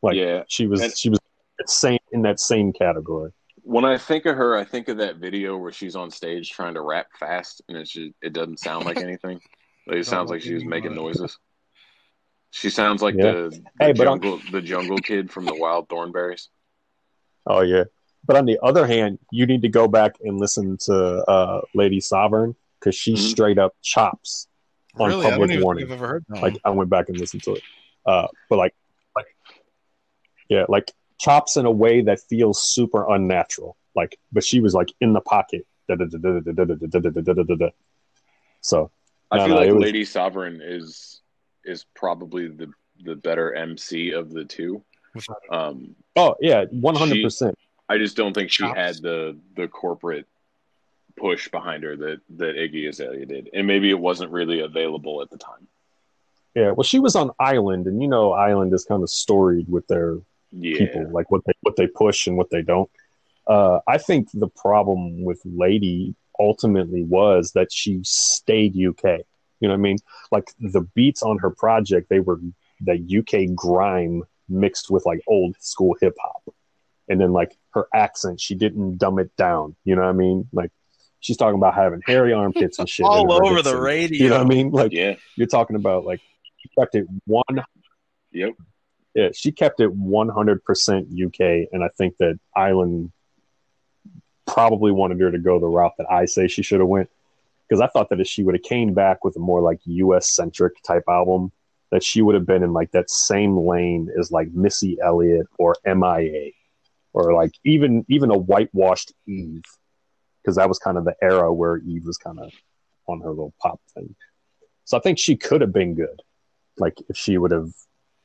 [0.00, 0.44] Like yeah.
[0.48, 1.18] she was and- she was
[1.66, 3.32] same in that same category.
[3.64, 6.74] When I think of her, I think of that video where she's on stage trying
[6.74, 9.40] to rap fast and it's just, it doesn't sound like anything.
[9.84, 11.36] Like, it sounds like she was making noises.
[12.52, 13.32] She sounds like Yeah.
[13.32, 16.46] the, the Hey, but I'm- jungle the jungle kid from the Wild Thornberrys.
[17.46, 17.84] Oh yeah.
[18.24, 20.94] But on the other hand, you need to go back and listen to
[21.28, 23.18] uh, Lady Sovereign because she Mhm.
[23.30, 24.46] straight up chops
[25.00, 25.86] on really, public even warning.
[25.88, 26.42] think I've ever heard that.
[26.42, 26.58] Like.
[26.64, 27.62] I went back and listened to it.
[28.06, 28.74] Uh, but like,
[29.16, 29.26] like,
[30.48, 33.76] yeah, like chops in a way that feels super unnatural.
[33.94, 35.66] Like, but she was like in the pocket.
[38.60, 38.90] So
[39.30, 39.70] I feel like.
[39.72, 41.20] Lady Sovereign is
[41.64, 42.72] is probably the
[43.04, 44.82] the better MC of the two.
[45.50, 47.56] Um, oh yeah, one hundred percent.
[47.88, 50.26] I just don't think she had the the corporate
[51.16, 55.30] push behind her that that Iggy Azalea did, and maybe it wasn't really available at
[55.30, 55.68] the time.
[56.54, 59.86] Yeah, well, she was on Island, and you know, Island is kind of storied with
[59.86, 60.18] their
[60.52, 62.90] yeah, people, like what they what they push and what they don't.
[63.46, 69.20] Uh, I think the problem with Lady ultimately was that she stayed UK.
[69.60, 69.98] You know what I mean?
[70.30, 72.40] Like the beats on her project, they were
[72.80, 76.42] the UK grime mixed with like old school hip hop,
[77.08, 79.76] and then like her accent, she didn't dumb it down.
[79.84, 80.48] You know what I mean?
[80.52, 80.70] Like
[81.20, 84.24] she's talking about having hairy armpits and shit all over the radio.
[84.24, 84.70] You know what I mean?
[84.70, 86.20] Like yeah, you're talking about like
[86.58, 87.64] she kept it one
[88.32, 88.52] yep.
[89.14, 93.12] Yeah, she kept it 100% UK, and I think that Island
[94.46, 97.10] probably wanted her to go the route that I say she should have went.
[97.68, 100.34] Because I thought that if she would have came back with a more like US
[100.34, 101.52] centric type album,
[101.90, 105.76] that she would have been in like that same lane as like Missy Elliott or
[105.86, 106.52] MIA.
[107.12, 109.62] or like even even a whitewashed Eve,
[110.42, 112.52] because that was kind of the era where Eve was kind of
[113.06, 114.14] on her little pop thing.
[114.84, 116.22] So I think she could have been good,
[116.78, 117.70] like if she would have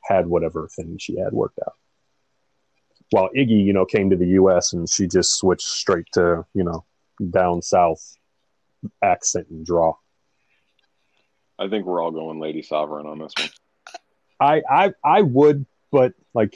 [0.08, 1.74] had whatever thing she had worked out.
[3.10, 4.72] While Iggy, you know, came to the U.S.
[4.72, 6.84] and she just switched straight to you know
[7.30, 8.16] down south
[9.02, 9.94] accent and draw.
[11.58, 13.48] I think we're all going Lady Sovereign on this one.
[14.40, 16.54] I I I would, but like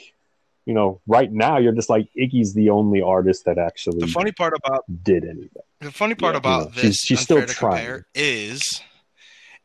[0.65, 4.31] you know, right now you're just like Iggy's the only artist that actually The funny
[4.31, 5.49] part about did anything.
[5.81, 7.75] the funny part Yeah, about you know, this she's- she's still trying.
[7.77, 8.61] Compare is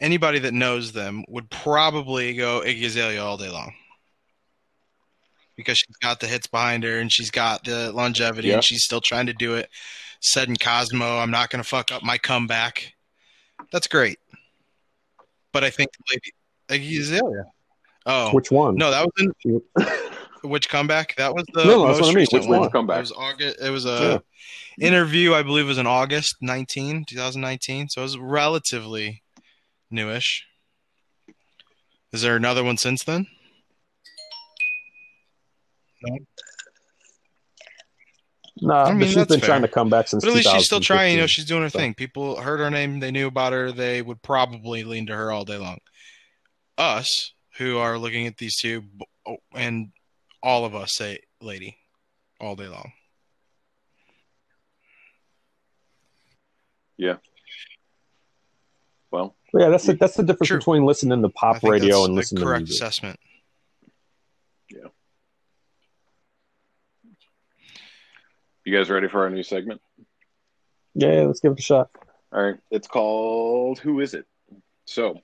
[0.00, 3.72] anybody that knows them would probably go Iggy Azalea all day long
[5.56, 8.54] because she's got the hits behind her and she's got the longevity Yeah.
[8.54, 9.68] and she's still trying to do it.
[10.20, 12.94] Said in Cosmo, I'm not going to fuck up my comeback.
[13.72, 14.18] That's great,
[15.52, 15.90] but I think
[16.68, 17.44] Iggy Azalea.
[18.06, 18.76] Oh Which one?
[18.76, 19.60] no, that was in
[20.50, 21.14] which comeback?
[21.16, 22.26] That was the No, no, that's most what I mean.
[22.32, 22.70] Which one.
[22.70, 22.96] Comeback.
[22.98, 23.56] It was August.
[23.60, 24.22] It was a
[24.80, 25.34] interview.
[25.34, 27.88] I believe was in August 19, 2019.
[27.90, 29.22] So it was relatively
[29.90, 30.44] newish.
[32.12, 33.26] Is there another one since then?
[36.02, 36.18] No.
[38.60, 39.48] Nah, I mean, but she's that's been fair.
[39.48, 40.24] trying to come back since.
[40.24, 41.14] But at least she's still trying.
[41.14, 41.94] You know, she's doing her So- thing.
[41.94, 42.98] People heard her name.
[43.00, 43.70] They knew about her.
[43.72, 45.78] They would probably lean to her all day long.
[46.76, 48.84] Us, who are looking at these two,
[49.26, 49.90] oh, and
[50.42, 51.76] all of us say "lady"
[52.40, 52.92] all day long.
[59.10, 60.58] Well, yeah, that's the, that's the difference True.
[60.58, 62.82] between listening to pop radio that's and the listening to correct music.
[62.82, 63.20] assessment.
[64.70, 64.88] Yeah.
[68.64, 69.80] You guys ready for our new segment?
[70.94, 71.90] Yeah, yeah, let's give it a shot.
[72.32, 72.56] All right.
[72.70, 74.26] It's called Who Is It?
[74.84, 75.20] So,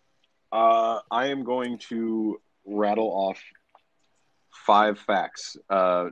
[0.53, 3.39] uh, I am going to rattle off
[4.67, 5.57] five facts.
[5.69, 6.11] Uh,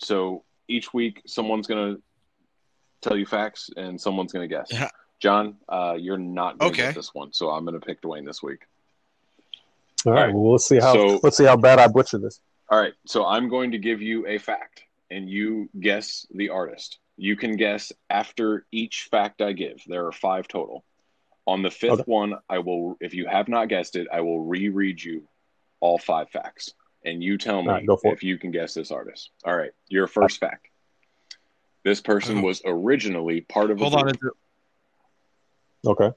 [0.00, 2.02] so each week, someone's going to
[3.02, 4.72] tell you facts and someone's going to guess.
[5.16, 5.20] Yeah.
[5.22, 6.88] John, uh, you're not going to Okay.
[6.88, 8.60] get this one, so I'm going to pick Dwayne this week.
[10.06, 10.34] All right, right.
[10.34, 12.40] well, let's see how So- let's see how bad I butcher this.
[12.70, 12.92] All right.
[13.06, 16.98] So I'm going to give you a fact and you guess the artist.
[17.16, 19.82] You can guess after each fact I give.
[19.86, 20.84] There are five total.
[21.46, 22.02] On the fifth Okay.
[22.06, 25.28] one, I will, if you have not guessed it, I will reread you
[25.80, 26.74] all five facts.
[27.04, 29.30] And you tell me All right, go for if you can guess this artist.
[29.44, 29.72] All right.
[29.88, 30.68] Your first fact.
[31.82, 32.42] This person Oh.
[32.42, 34.02] was originally part of a Hold on.
[34.04, 34.16] group.
[34.16, 34.32] is it-
[35.86, 36.10] Okay.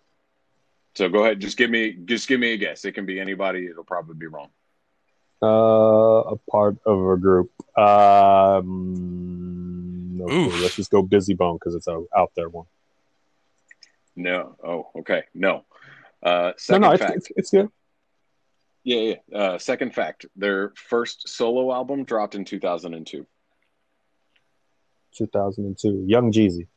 [0.96, 1.40] So go ahead.
[1.40, 2.84] Just give me just give me a guess.
[2.86, 3.68] It can be anybody.
[3.68, 4.50] It'll probably be wrong.
[5.42, 7.52] Uh, a part of a group.
[7.78, 8.66] Um,
[10.22, 12.66] okay, let's just go Bizzy Bone because it's a out there one.
[14.16, 14.56] No.
[14.64, 15.26] Oh, okay.
[15.36, 15.66] No.
[16.24, 17.16] Uh, second no, it's, fact.
[17.16, 17.70] it's it's good.
[18.84, 19.38] Yeah, yeah.
[19.38, 23.28] Uh, second fact: their first solo album dropped in 2002.
[25.16, 26.68] 2002, Young Jeezy.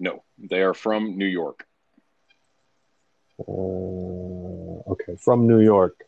[0.00, 1.66] No, they are from New York.
[3.40, 6.04] Uh, okay, from New York.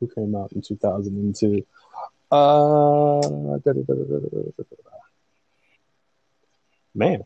[0.00, 1.64] Who came out in 2002?
[2.30, 3.28] Uh,
[6.94, 7.22] man,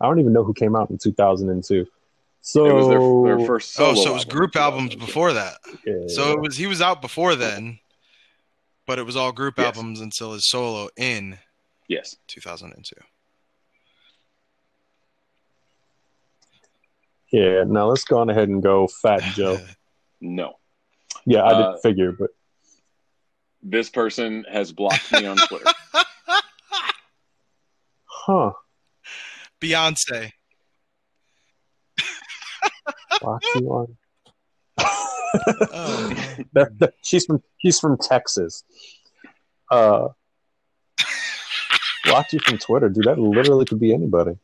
[0.00, 1.86] I don't even know who came out in 2002.
[2.42, 3.90] So it was their, their first solo.
[3.90, 5.58] Oh, so it was album group albums before that.
[5.86, 7.78] yeah, So it was he was out before then,
[8.86, 9.76] but it was all group Yes.
[9.76, 11.38] albums until his solo in
[11.90, 12.14] Yes.
[12.28, 12.94] 2002.
[17.32, 17.64] yeah.
[17.66, 19.58] Now let's go on ahead and go Fat Joe.
[20.22, 20.52] No.
[21.24, 22.28] Yeah, I Uh, did figure, but
[23.62, 25.64] This person has blocked me on Twitter.
[28.04, 28.52] huh?
[29.62, 30.32] Beyonce.
[33.22, 33.96] Block you on.
[34.78, 36.36] Oh.
[36.52, 38.62] That- that- she's from she's from Texas.
[39.70, 40.08] Uh,
[42.10, 43.04] blocked you from Twitter, dude.
[43.04, 44.36] That literally could be anybody.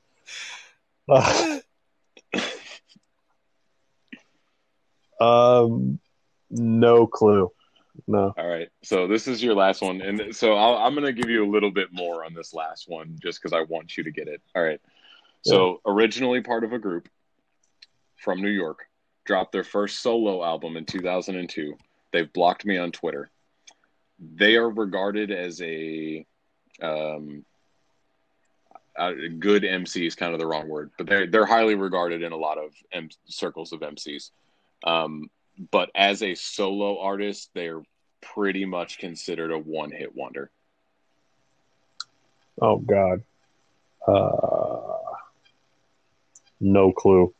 [1.09, 1.59] Uh,
[5.21, 5.99] um,
[6.51, 7.51] no clue.
[8.07, 8.35] No.
[8.37, 8.69] All right.
[8.83, 11.51] So this is your last one, and so I'll, I'm going to give you a
[11.51, 14.43] little bit more on this last one, just because I want you to get it.
[14.55, 14.81] All right.
[15.43, 17.09] So originally part of a group
[18.17, 18.81] from New York,
[19.25, 21.77] dropped their first solo album in 2002.
[22.13, 23.31] They've blocked me on Twitter.
[24.19, 26.27] They are regarded as a
[26.83, 27.45] um,
[28.99, 32.33] uh, good MC is kind of the wrong word, but they're they're highly regarded in
[32.33, 34.31] a lot of M- circles of MCs.
[34.85, 35.31] Um,
[35.71, 37.83] but as a solo artist, they're
[38.21, 40.51] pretty much considered a one hit wonder.
[42.61, 43.23] Oh God.
[44.07, 44.99] Uh,
[46.61, 47.35] no clue.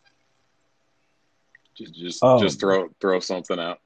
[1.77, 2.41] Just just Oh.
[2.41, 3.81] just throw throw something out.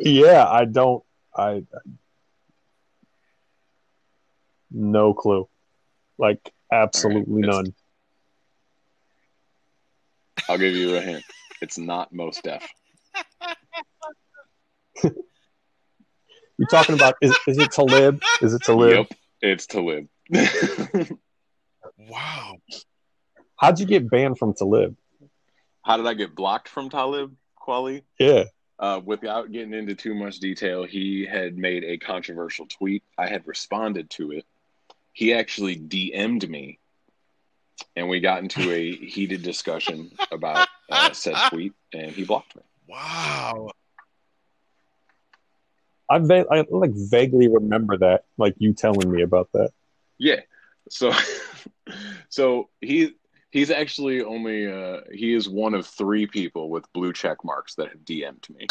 [0.00, 1.02] Yeah, I don't.
[1.36, 1.64] I
[4.70, 5.48] No clue.
[6.18, 7.74] Like absolutely It's- none.
[10.48, 11.22] I'll give you a hint.
[11.60, 12.66] It's not Mos Def.
[15.02, 18.20] You're talking about is, is it Talib?
[18.40, 19.06] Is it Talib?
[19.10, 20.08] Yep, it's Talib.
[22.08, 22.56] Wow.
[23.56, 24.96] How'd you get banned from Talib?
[25.82, 28.02] How did I get blocked from Talib Kweli?
[28.18, 28.44] Yeah.
[28.78, 33.04] Uh, without getting into too much detail, he had made a controversial tweet.
[33.16, 34.44] I had responded to it.
[35.12, 36.78] He actually DM'd me,
[37.96, 42.62] and we got into a heated discussion about uh, said tweet, and he blocked me.
[42.88, 43.70] Wow.
[46.08, 49.70] I, va- I like vaguely remember that, like you telling me about that.
[50.18, 50.40] Yeah.
[50.90, 51.12] So,
[52.28, 53.14] so he
[53.50, 57.88] he's actually only uh, he is one of three people with blue check marks that
[57.88, 58.66] have DM'd me,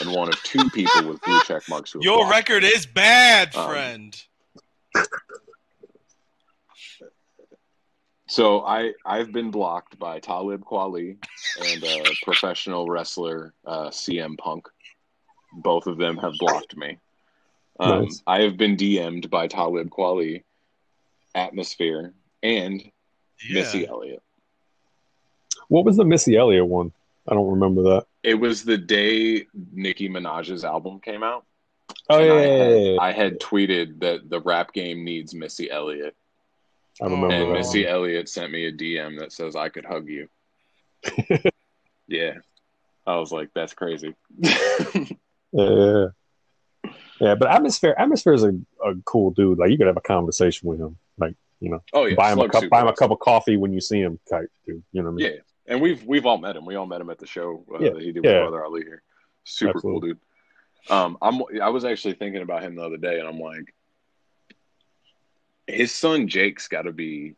[0.00, 3.54] and one of two people with blue check marks who Your blocked record is bad,
[3.54, 4.28] Um,
[8.32, 11.18] So I I've been blocked by Talib Kweli
[11.60, 14.68] and uh, professional wrestler uh, CM Punk.
[15.52, 16.96] Both of them have blocked me.
[17.78, 18.22] Um, Nice.
[18.26, 20.44] I have been DM'd by Talib Kweli,
[21.34, 22.80] Atmosphere, and
[23.46, 23.60] Yeah.
[23.60, 24.22] Missy Elliott.
[25.68, 26.90] What was the Missy Elliott one?
[27.28, 28.06] I don't remember that.
[28.22, 31.44] It was the day Nicki Minaj's album came out.
[32.08, 32.98] Oh yeah, I, yeah, had, yeah, yeah.
[32.98, 36.16] I had tweeted that the rap game needs Missy Elliott,
[37.02, 37.52] I remember and.
[37.52, 37.92] Missy one.
[37.92, 40.28] Elliott sent me a DM that says I could hug you.
[42.06, 42.34] yeah,
[43.06, 44.14] I was like, that's crazy.
[45.54, 46.06] Yeah,
[47.20, 49.58] yeah, but atmosphere atmosphere is a, a cool dude.
[49.58, 50.96] Like you could have a conversation with him.
[51.18, 53.58] Like you know, oh yeah, buy him a cup, buy him a cup of coffee
[53.58, 54.82] when you see him, type dude.
[54.92, 55.26] You know what I mean?
[55.26, 56.64] Yeah, and we've we've all met him.
[56.64, 58.44] We all met him at the show uh, Yeah, that he did yeah.
[58.44, 59.02] with Brother Ali here.
[59.44, 60.18] Super cool dude.
[60.88, 63.74] Um, I'm I was actually thinking about him the other day, and I'm like,
[65.66, 67.34] his son Jake's got to be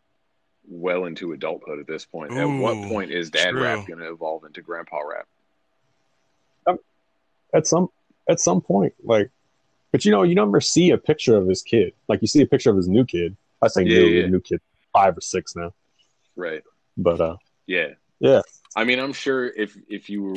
[0.69, 2.33] well into adulthood at this point.
[2.33, 3.63] at what point is dad true.
[3.63, 5.27] rap going to evolve into grandpa rap?
[7.55, 7.89] At some
[8.29, 9.31] at some point, like,
[9.93, 11.93] but you know, you never see a picture of his kid.
[12.09, 13.37] Like you see a picture of his new kid.
[13.63, 14.27] I say Yeah, new, yeah.
[14.27, 14.61] new kid,
[14.93, 15.73] five or six now.
[16.35, 16.63] Right.
[16.97, 17.91] But uh, Yeah.
[18.19, 18.41] Yeah.
[18.75, 20.35] I mean, I'm sure if if you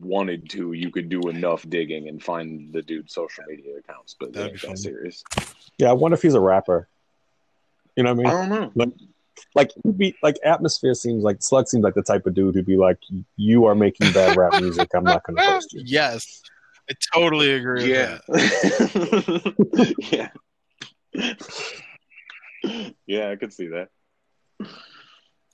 [0.00, 4.32] wanted to, you could do enough digging and find the dude's social media accounts, but
[4.32, 5.22] That'd that be ain't that serious.
[5.76, 6.88] yeah, I wonder if he's a rapper.
[7.96, 8.36] You know what I mean?
[8.38, 8.50] I mean?
[8.50, 8.92] don't know.
[9.54, 12.66] Like he'd be like atmosphere seems like Slug seems like the type of dude who'd
[12.66, 12.98] be like,
[13.36, 15.82] You are making bad rap music, I'm not gonna post you.
[15.84, 16.42] Yes.
[16.90, 18.18] I totally agree Yeah.
[18.28, 20.28] with yeah.
[23.06, 23.88] yeah, I could see that.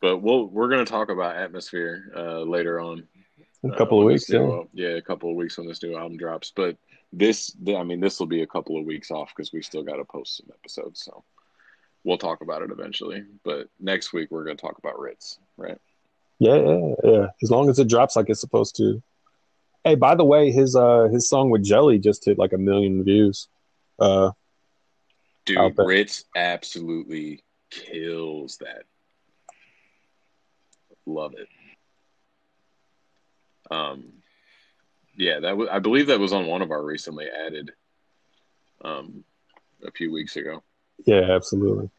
[0.01, 3.07] But we'll we're gonna talk about atmosphere uh, later on.
[3.64, 4.55] A uh, couple of weeks, this new yeah.
[4.55, 6.53] al- yeah, a couple of weeks when this new album drops.
[6.57, 6.78] But
[7.12, 9.97] this, I mean, this will be a couple of weeks off because we still got
[9.97, 11.05] to post some episodes.
[11.05, 11.24] So
[12.05, 13.24] we'll talk about it eventually.
[13.44, 15.78] But next week we're gonna talk about Rittz, right?
[16.38, 17.26] Yeah, yeah, yeah.
[17.42, 19.03] As long as it drops like it's supposed to.
[19.84, 23.05] Hey, by the way, his uh his song with Jelly just hit like a million
[23.05, 23.48] views.
[23.98, 24.32] Uh
[25.46, 25.76] Dude.
[25.76, 28.84] Rittz absolutely kills that.
[31.07, 31.48] Love it.
[33.70, 34.12] Um,
[35.16, 35.68] yeah, that was.
[35.70, 37.72] I believe that was on one of our recently added,
[38.84, 39.24] um,
[39.84, 40.62] a few weeks ago.
[41.07, 41.90] Yeah, absolutely.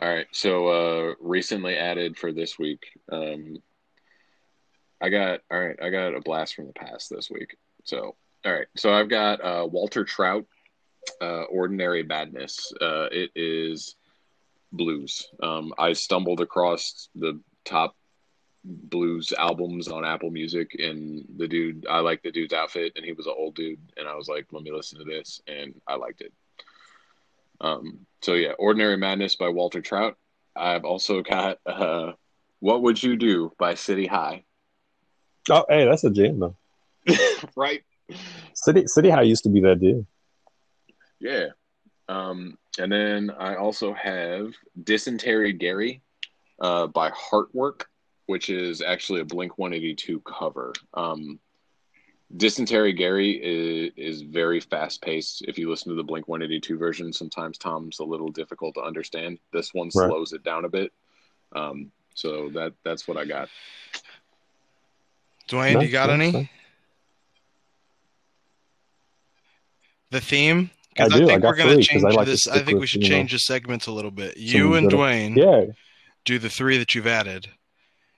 [0.00, 2.86] All right, so uh, recently added for this week.
[3.12, 3.58] Um,
[5.00, 5.78] I got all right.
[5.82, 7.56] I got a blast from the past this week.
[7.84, 10.46] So all right, so I've got uh, Walter Trout,
[11.20, 12.72] uh, Ordinary Madness.
[12.80, 13.96] Uh, it is
[14.72, 15.28] blues.
[15.42, 17.96] Um, I stumbled across the top
[18.64, 23.12] blues albums on Apple Music, and the dude I liked the dude's outfit, and he
[23.12, 25.96] was an old dude, and I was like, let me listen to this, and I
[25.96, 26.32] liked it.
[27.60, 30.16] Um, so yeah, Ordinary Madness by Walter Trout.
[30.56, 32.12] I've also got uh,
[32.60, 34.44] What Would You Do by City High.
[35.48, 36.56] Oh, hey, that's a jam though.
[37.56, 37.82] right?
[38.54, 40.06] City City High used to be that deal.
[41.18, 41.48] Yeah.
[42.08, 44.52] Um, and then I also have
[44.82, 46.02] Dysentery Gary
[46.60, 47.84] uh, by Heartwork,
[48.26, 50.72] which is actually a Blink 182 cover.
[50.94, 51.38] Um,
[52.36, 55.42] Dysentery Gary is, is very fast paced.
[55.42, 59.38] If you listen to the Blink 182 version, sometimes Tom's a little difficult to understand.
[59.52, 60.08] This one Right.
[60.08, 60.92] slows it down a bit.
[61.52, 63.48] Um, so that that's what I got.
[65.48, 66.32] Dwayne, Nice, you got nice, any?
[66.32, 66.48] nice.
[70.10, 70.70] The theme?
[70.72, 71.24] I Because I, do.
[71.24, 72.46] I think got we're gonna change I like this.
[72.48, 74.36] I think we should you know, change the segments a little bit.
[74.36, 75.72] You and good- Dwayne Yeah.
[76.24, 77.48] do the three that you've added,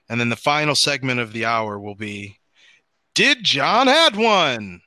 [0.09, 2.37] and then the final segment of the hour will be,
[3.13, 4.81] "Did John add one?"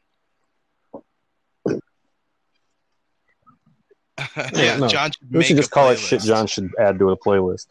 [4.54, 4.88] yeah, no.
[4.88, 6.22] John should We make should just a call it shit.
[6.22, 7.66] John should add to a playlist.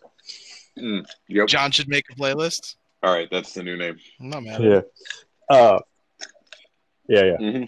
[0.77, 1.47] Mm, yep.
[1.47, 2.75] John should make a playlist.
[3.01, 3.97] All right, that's the new name.
[4.19, 4.61] I'm not mad.
[4.63, 4.81] Yeah.
[5.49, 5.79] Uh,
[7.07, 7.37] yeah, yeah.
[7.37, 7.63] hmm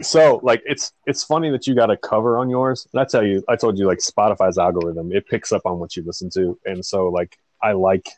[0.00, 2.86] So like it's it's funny that you got a cover on yours.
[2.92, 5.96] And I tell you, I told you like Spotify's algorithm, it picks up on what
[5.96, 6.58] you listen to.
[6.64, 8.08] And so like I like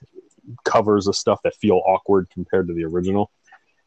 [0.64, 3.30] covers of stuff that feel awkward compared to the original.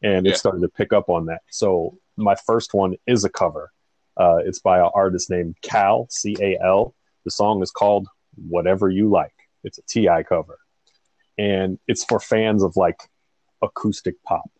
[0.02, 0.32] And Yeah.
[0.32, 1.42] it started to pick up on that.
[1.50, 3.72] So my first one is a cover.
[4.16, 6.94] Uh, it's by an artist named Cal, C A L.
[7.24, 8.08] The song is called
[8.48, 9.34] Whatever You Like.
[9.64, 10.58] It's a TI cover.
[11.38, 13.08] And it's for fans of like
[13.62, 14.50] acoustic pop.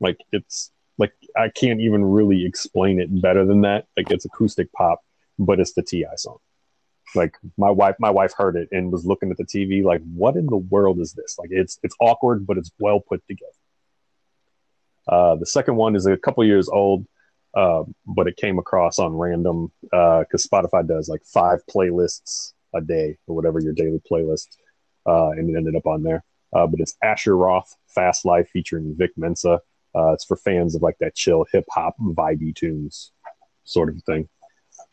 [0.00, 3.86] Like it's like I can't even really explain it better than that.
[3.96, 5.00] Like it's acoustic pop,
[5.38, 6.38] but it's the Ti song.
[7.14, 10.36] Like my wife, my wife heard it and was looking at the TV like, "What
[10.36, 13.52] in the world is this?" Like it's it's awkward, but it's well put together.
[15.08, 17.06] Uh, the second one is a couple years old,
[17.54, 23.18] uh, but it came across on random because Spotify does like five playlists a day
[23.26, 24.56] or whatever your daily playlist,
[25.06, 26.24] uh, and it ended up on there.
[26.52, 29.60] Uh, but it's Asher Roth, Fast Life featuring Vic Mensa.
[29.94, 33.12] Uh, it's for fans of like that chill hip hop vibey tunes
[33.64, 34.28] sort of thing.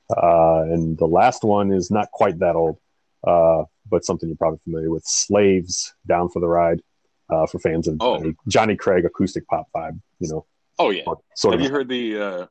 [0.09, 2.77] Uh, and the last one is not quite that old,
[3.25, 5.03] uh, but something you're probably familiar with.
[5.05, 6.81] Slaves Down for the Ride
[7.29, 8.17] uh, for fans of Oh.
[8.17, 10.45] Johnny, Johnny Craig acoustic pop vibe, you know,
[10.77, 11.03] Oh yeah.
[11.35, 11.65] sort Have of.
[11.65, 12.19] you heard the?
[12.21, 12.45] Uh,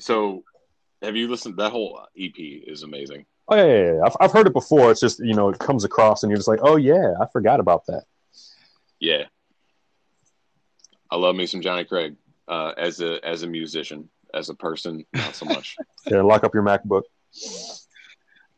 [0.00, 0.42] so,
[1.02, 1.56] have you listened?
[1.58, 3.26] That whole EP is amazing.
[3.48, 4.00] Oh yeah, yeah, yeah.
[4.04, 4.90] I've, I've heard it before.
[4.90, 7.60] It's just you know it comes across and you're just like, oh yeah, I forgot
[7.60, 8.04] about that.
[8.98, 9.24] Yeah,
[11.10, 12.16] I love me some Johnny Craig
[12.48, 15.76] uh, as a as a musician, as a person, not so much.
[16.10, 17.02] Yeah, lock up your MacBook.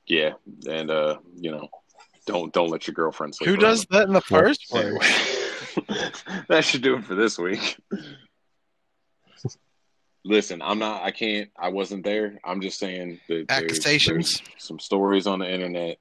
[0.06, 0.34] yeah,
[0.68, 1.68] and uh, you know,
[2.26, 3.48] don't don't let your girlfriend sleep.
[3.48, 4.98] Who around does that in the first Anyway.
[6.48, 7.78] that should do it for this week.
[10.24, 11.02] Listen, I'm not.
[11.02, 11.50] I can't.
[11.58, 12.38] I wasn't there.
[12.44, 14.40] I'm just saying that there's, Accusations.
[14.40, 15.98] there's some stories on the internet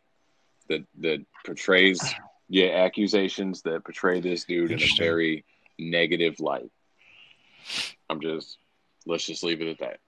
[0.70, 2.02] that that portrays
[2.50, 5.46] yeah accusations that portray this dude in a very
[5.80, 6.72] negative light.
[8.10, 8.58] I'm just
[9.06, 10.00] let's just leave it at that.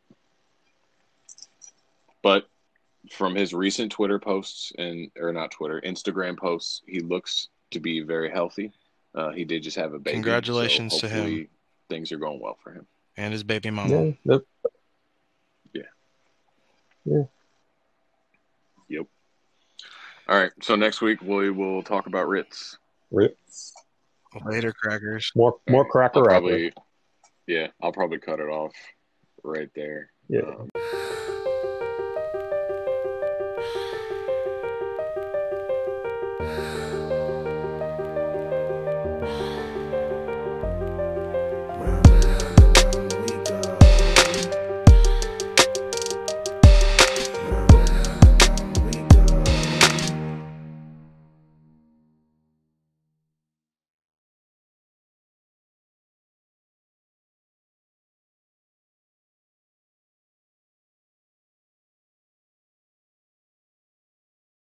[2.22, 2.45] But
[3.12, 8.01] from his recent Twitter posts and or not Twitter, Instagram posts, he looks to be
[8.01, 8.72] very healthy.
[9.20, 10.13] Uh, he did just have a baby.
[10.13, 11.49] Congratulations so to him.
[11.89, 12.88] Things are going well for him.
[13.17, 14.13] And his baby mama.
[17.05, 17.24] Yeah,
[18.88, 19.07] yep.
[20.28, 20.51] All right.
[20.61, 22.78] So next week we will talk about Rittz.
[23.11, 23.74] Ritz.
[24.45, 25.32] Later, crackers.
[25.36, 26.72] More more cracker I'll probably,
[27.47, 28.74] yeah, I'll probably cut it off
[29.43, 30.11] right there.
[30.30, 30.41] Yeah.
[30.41, 30.70] Um,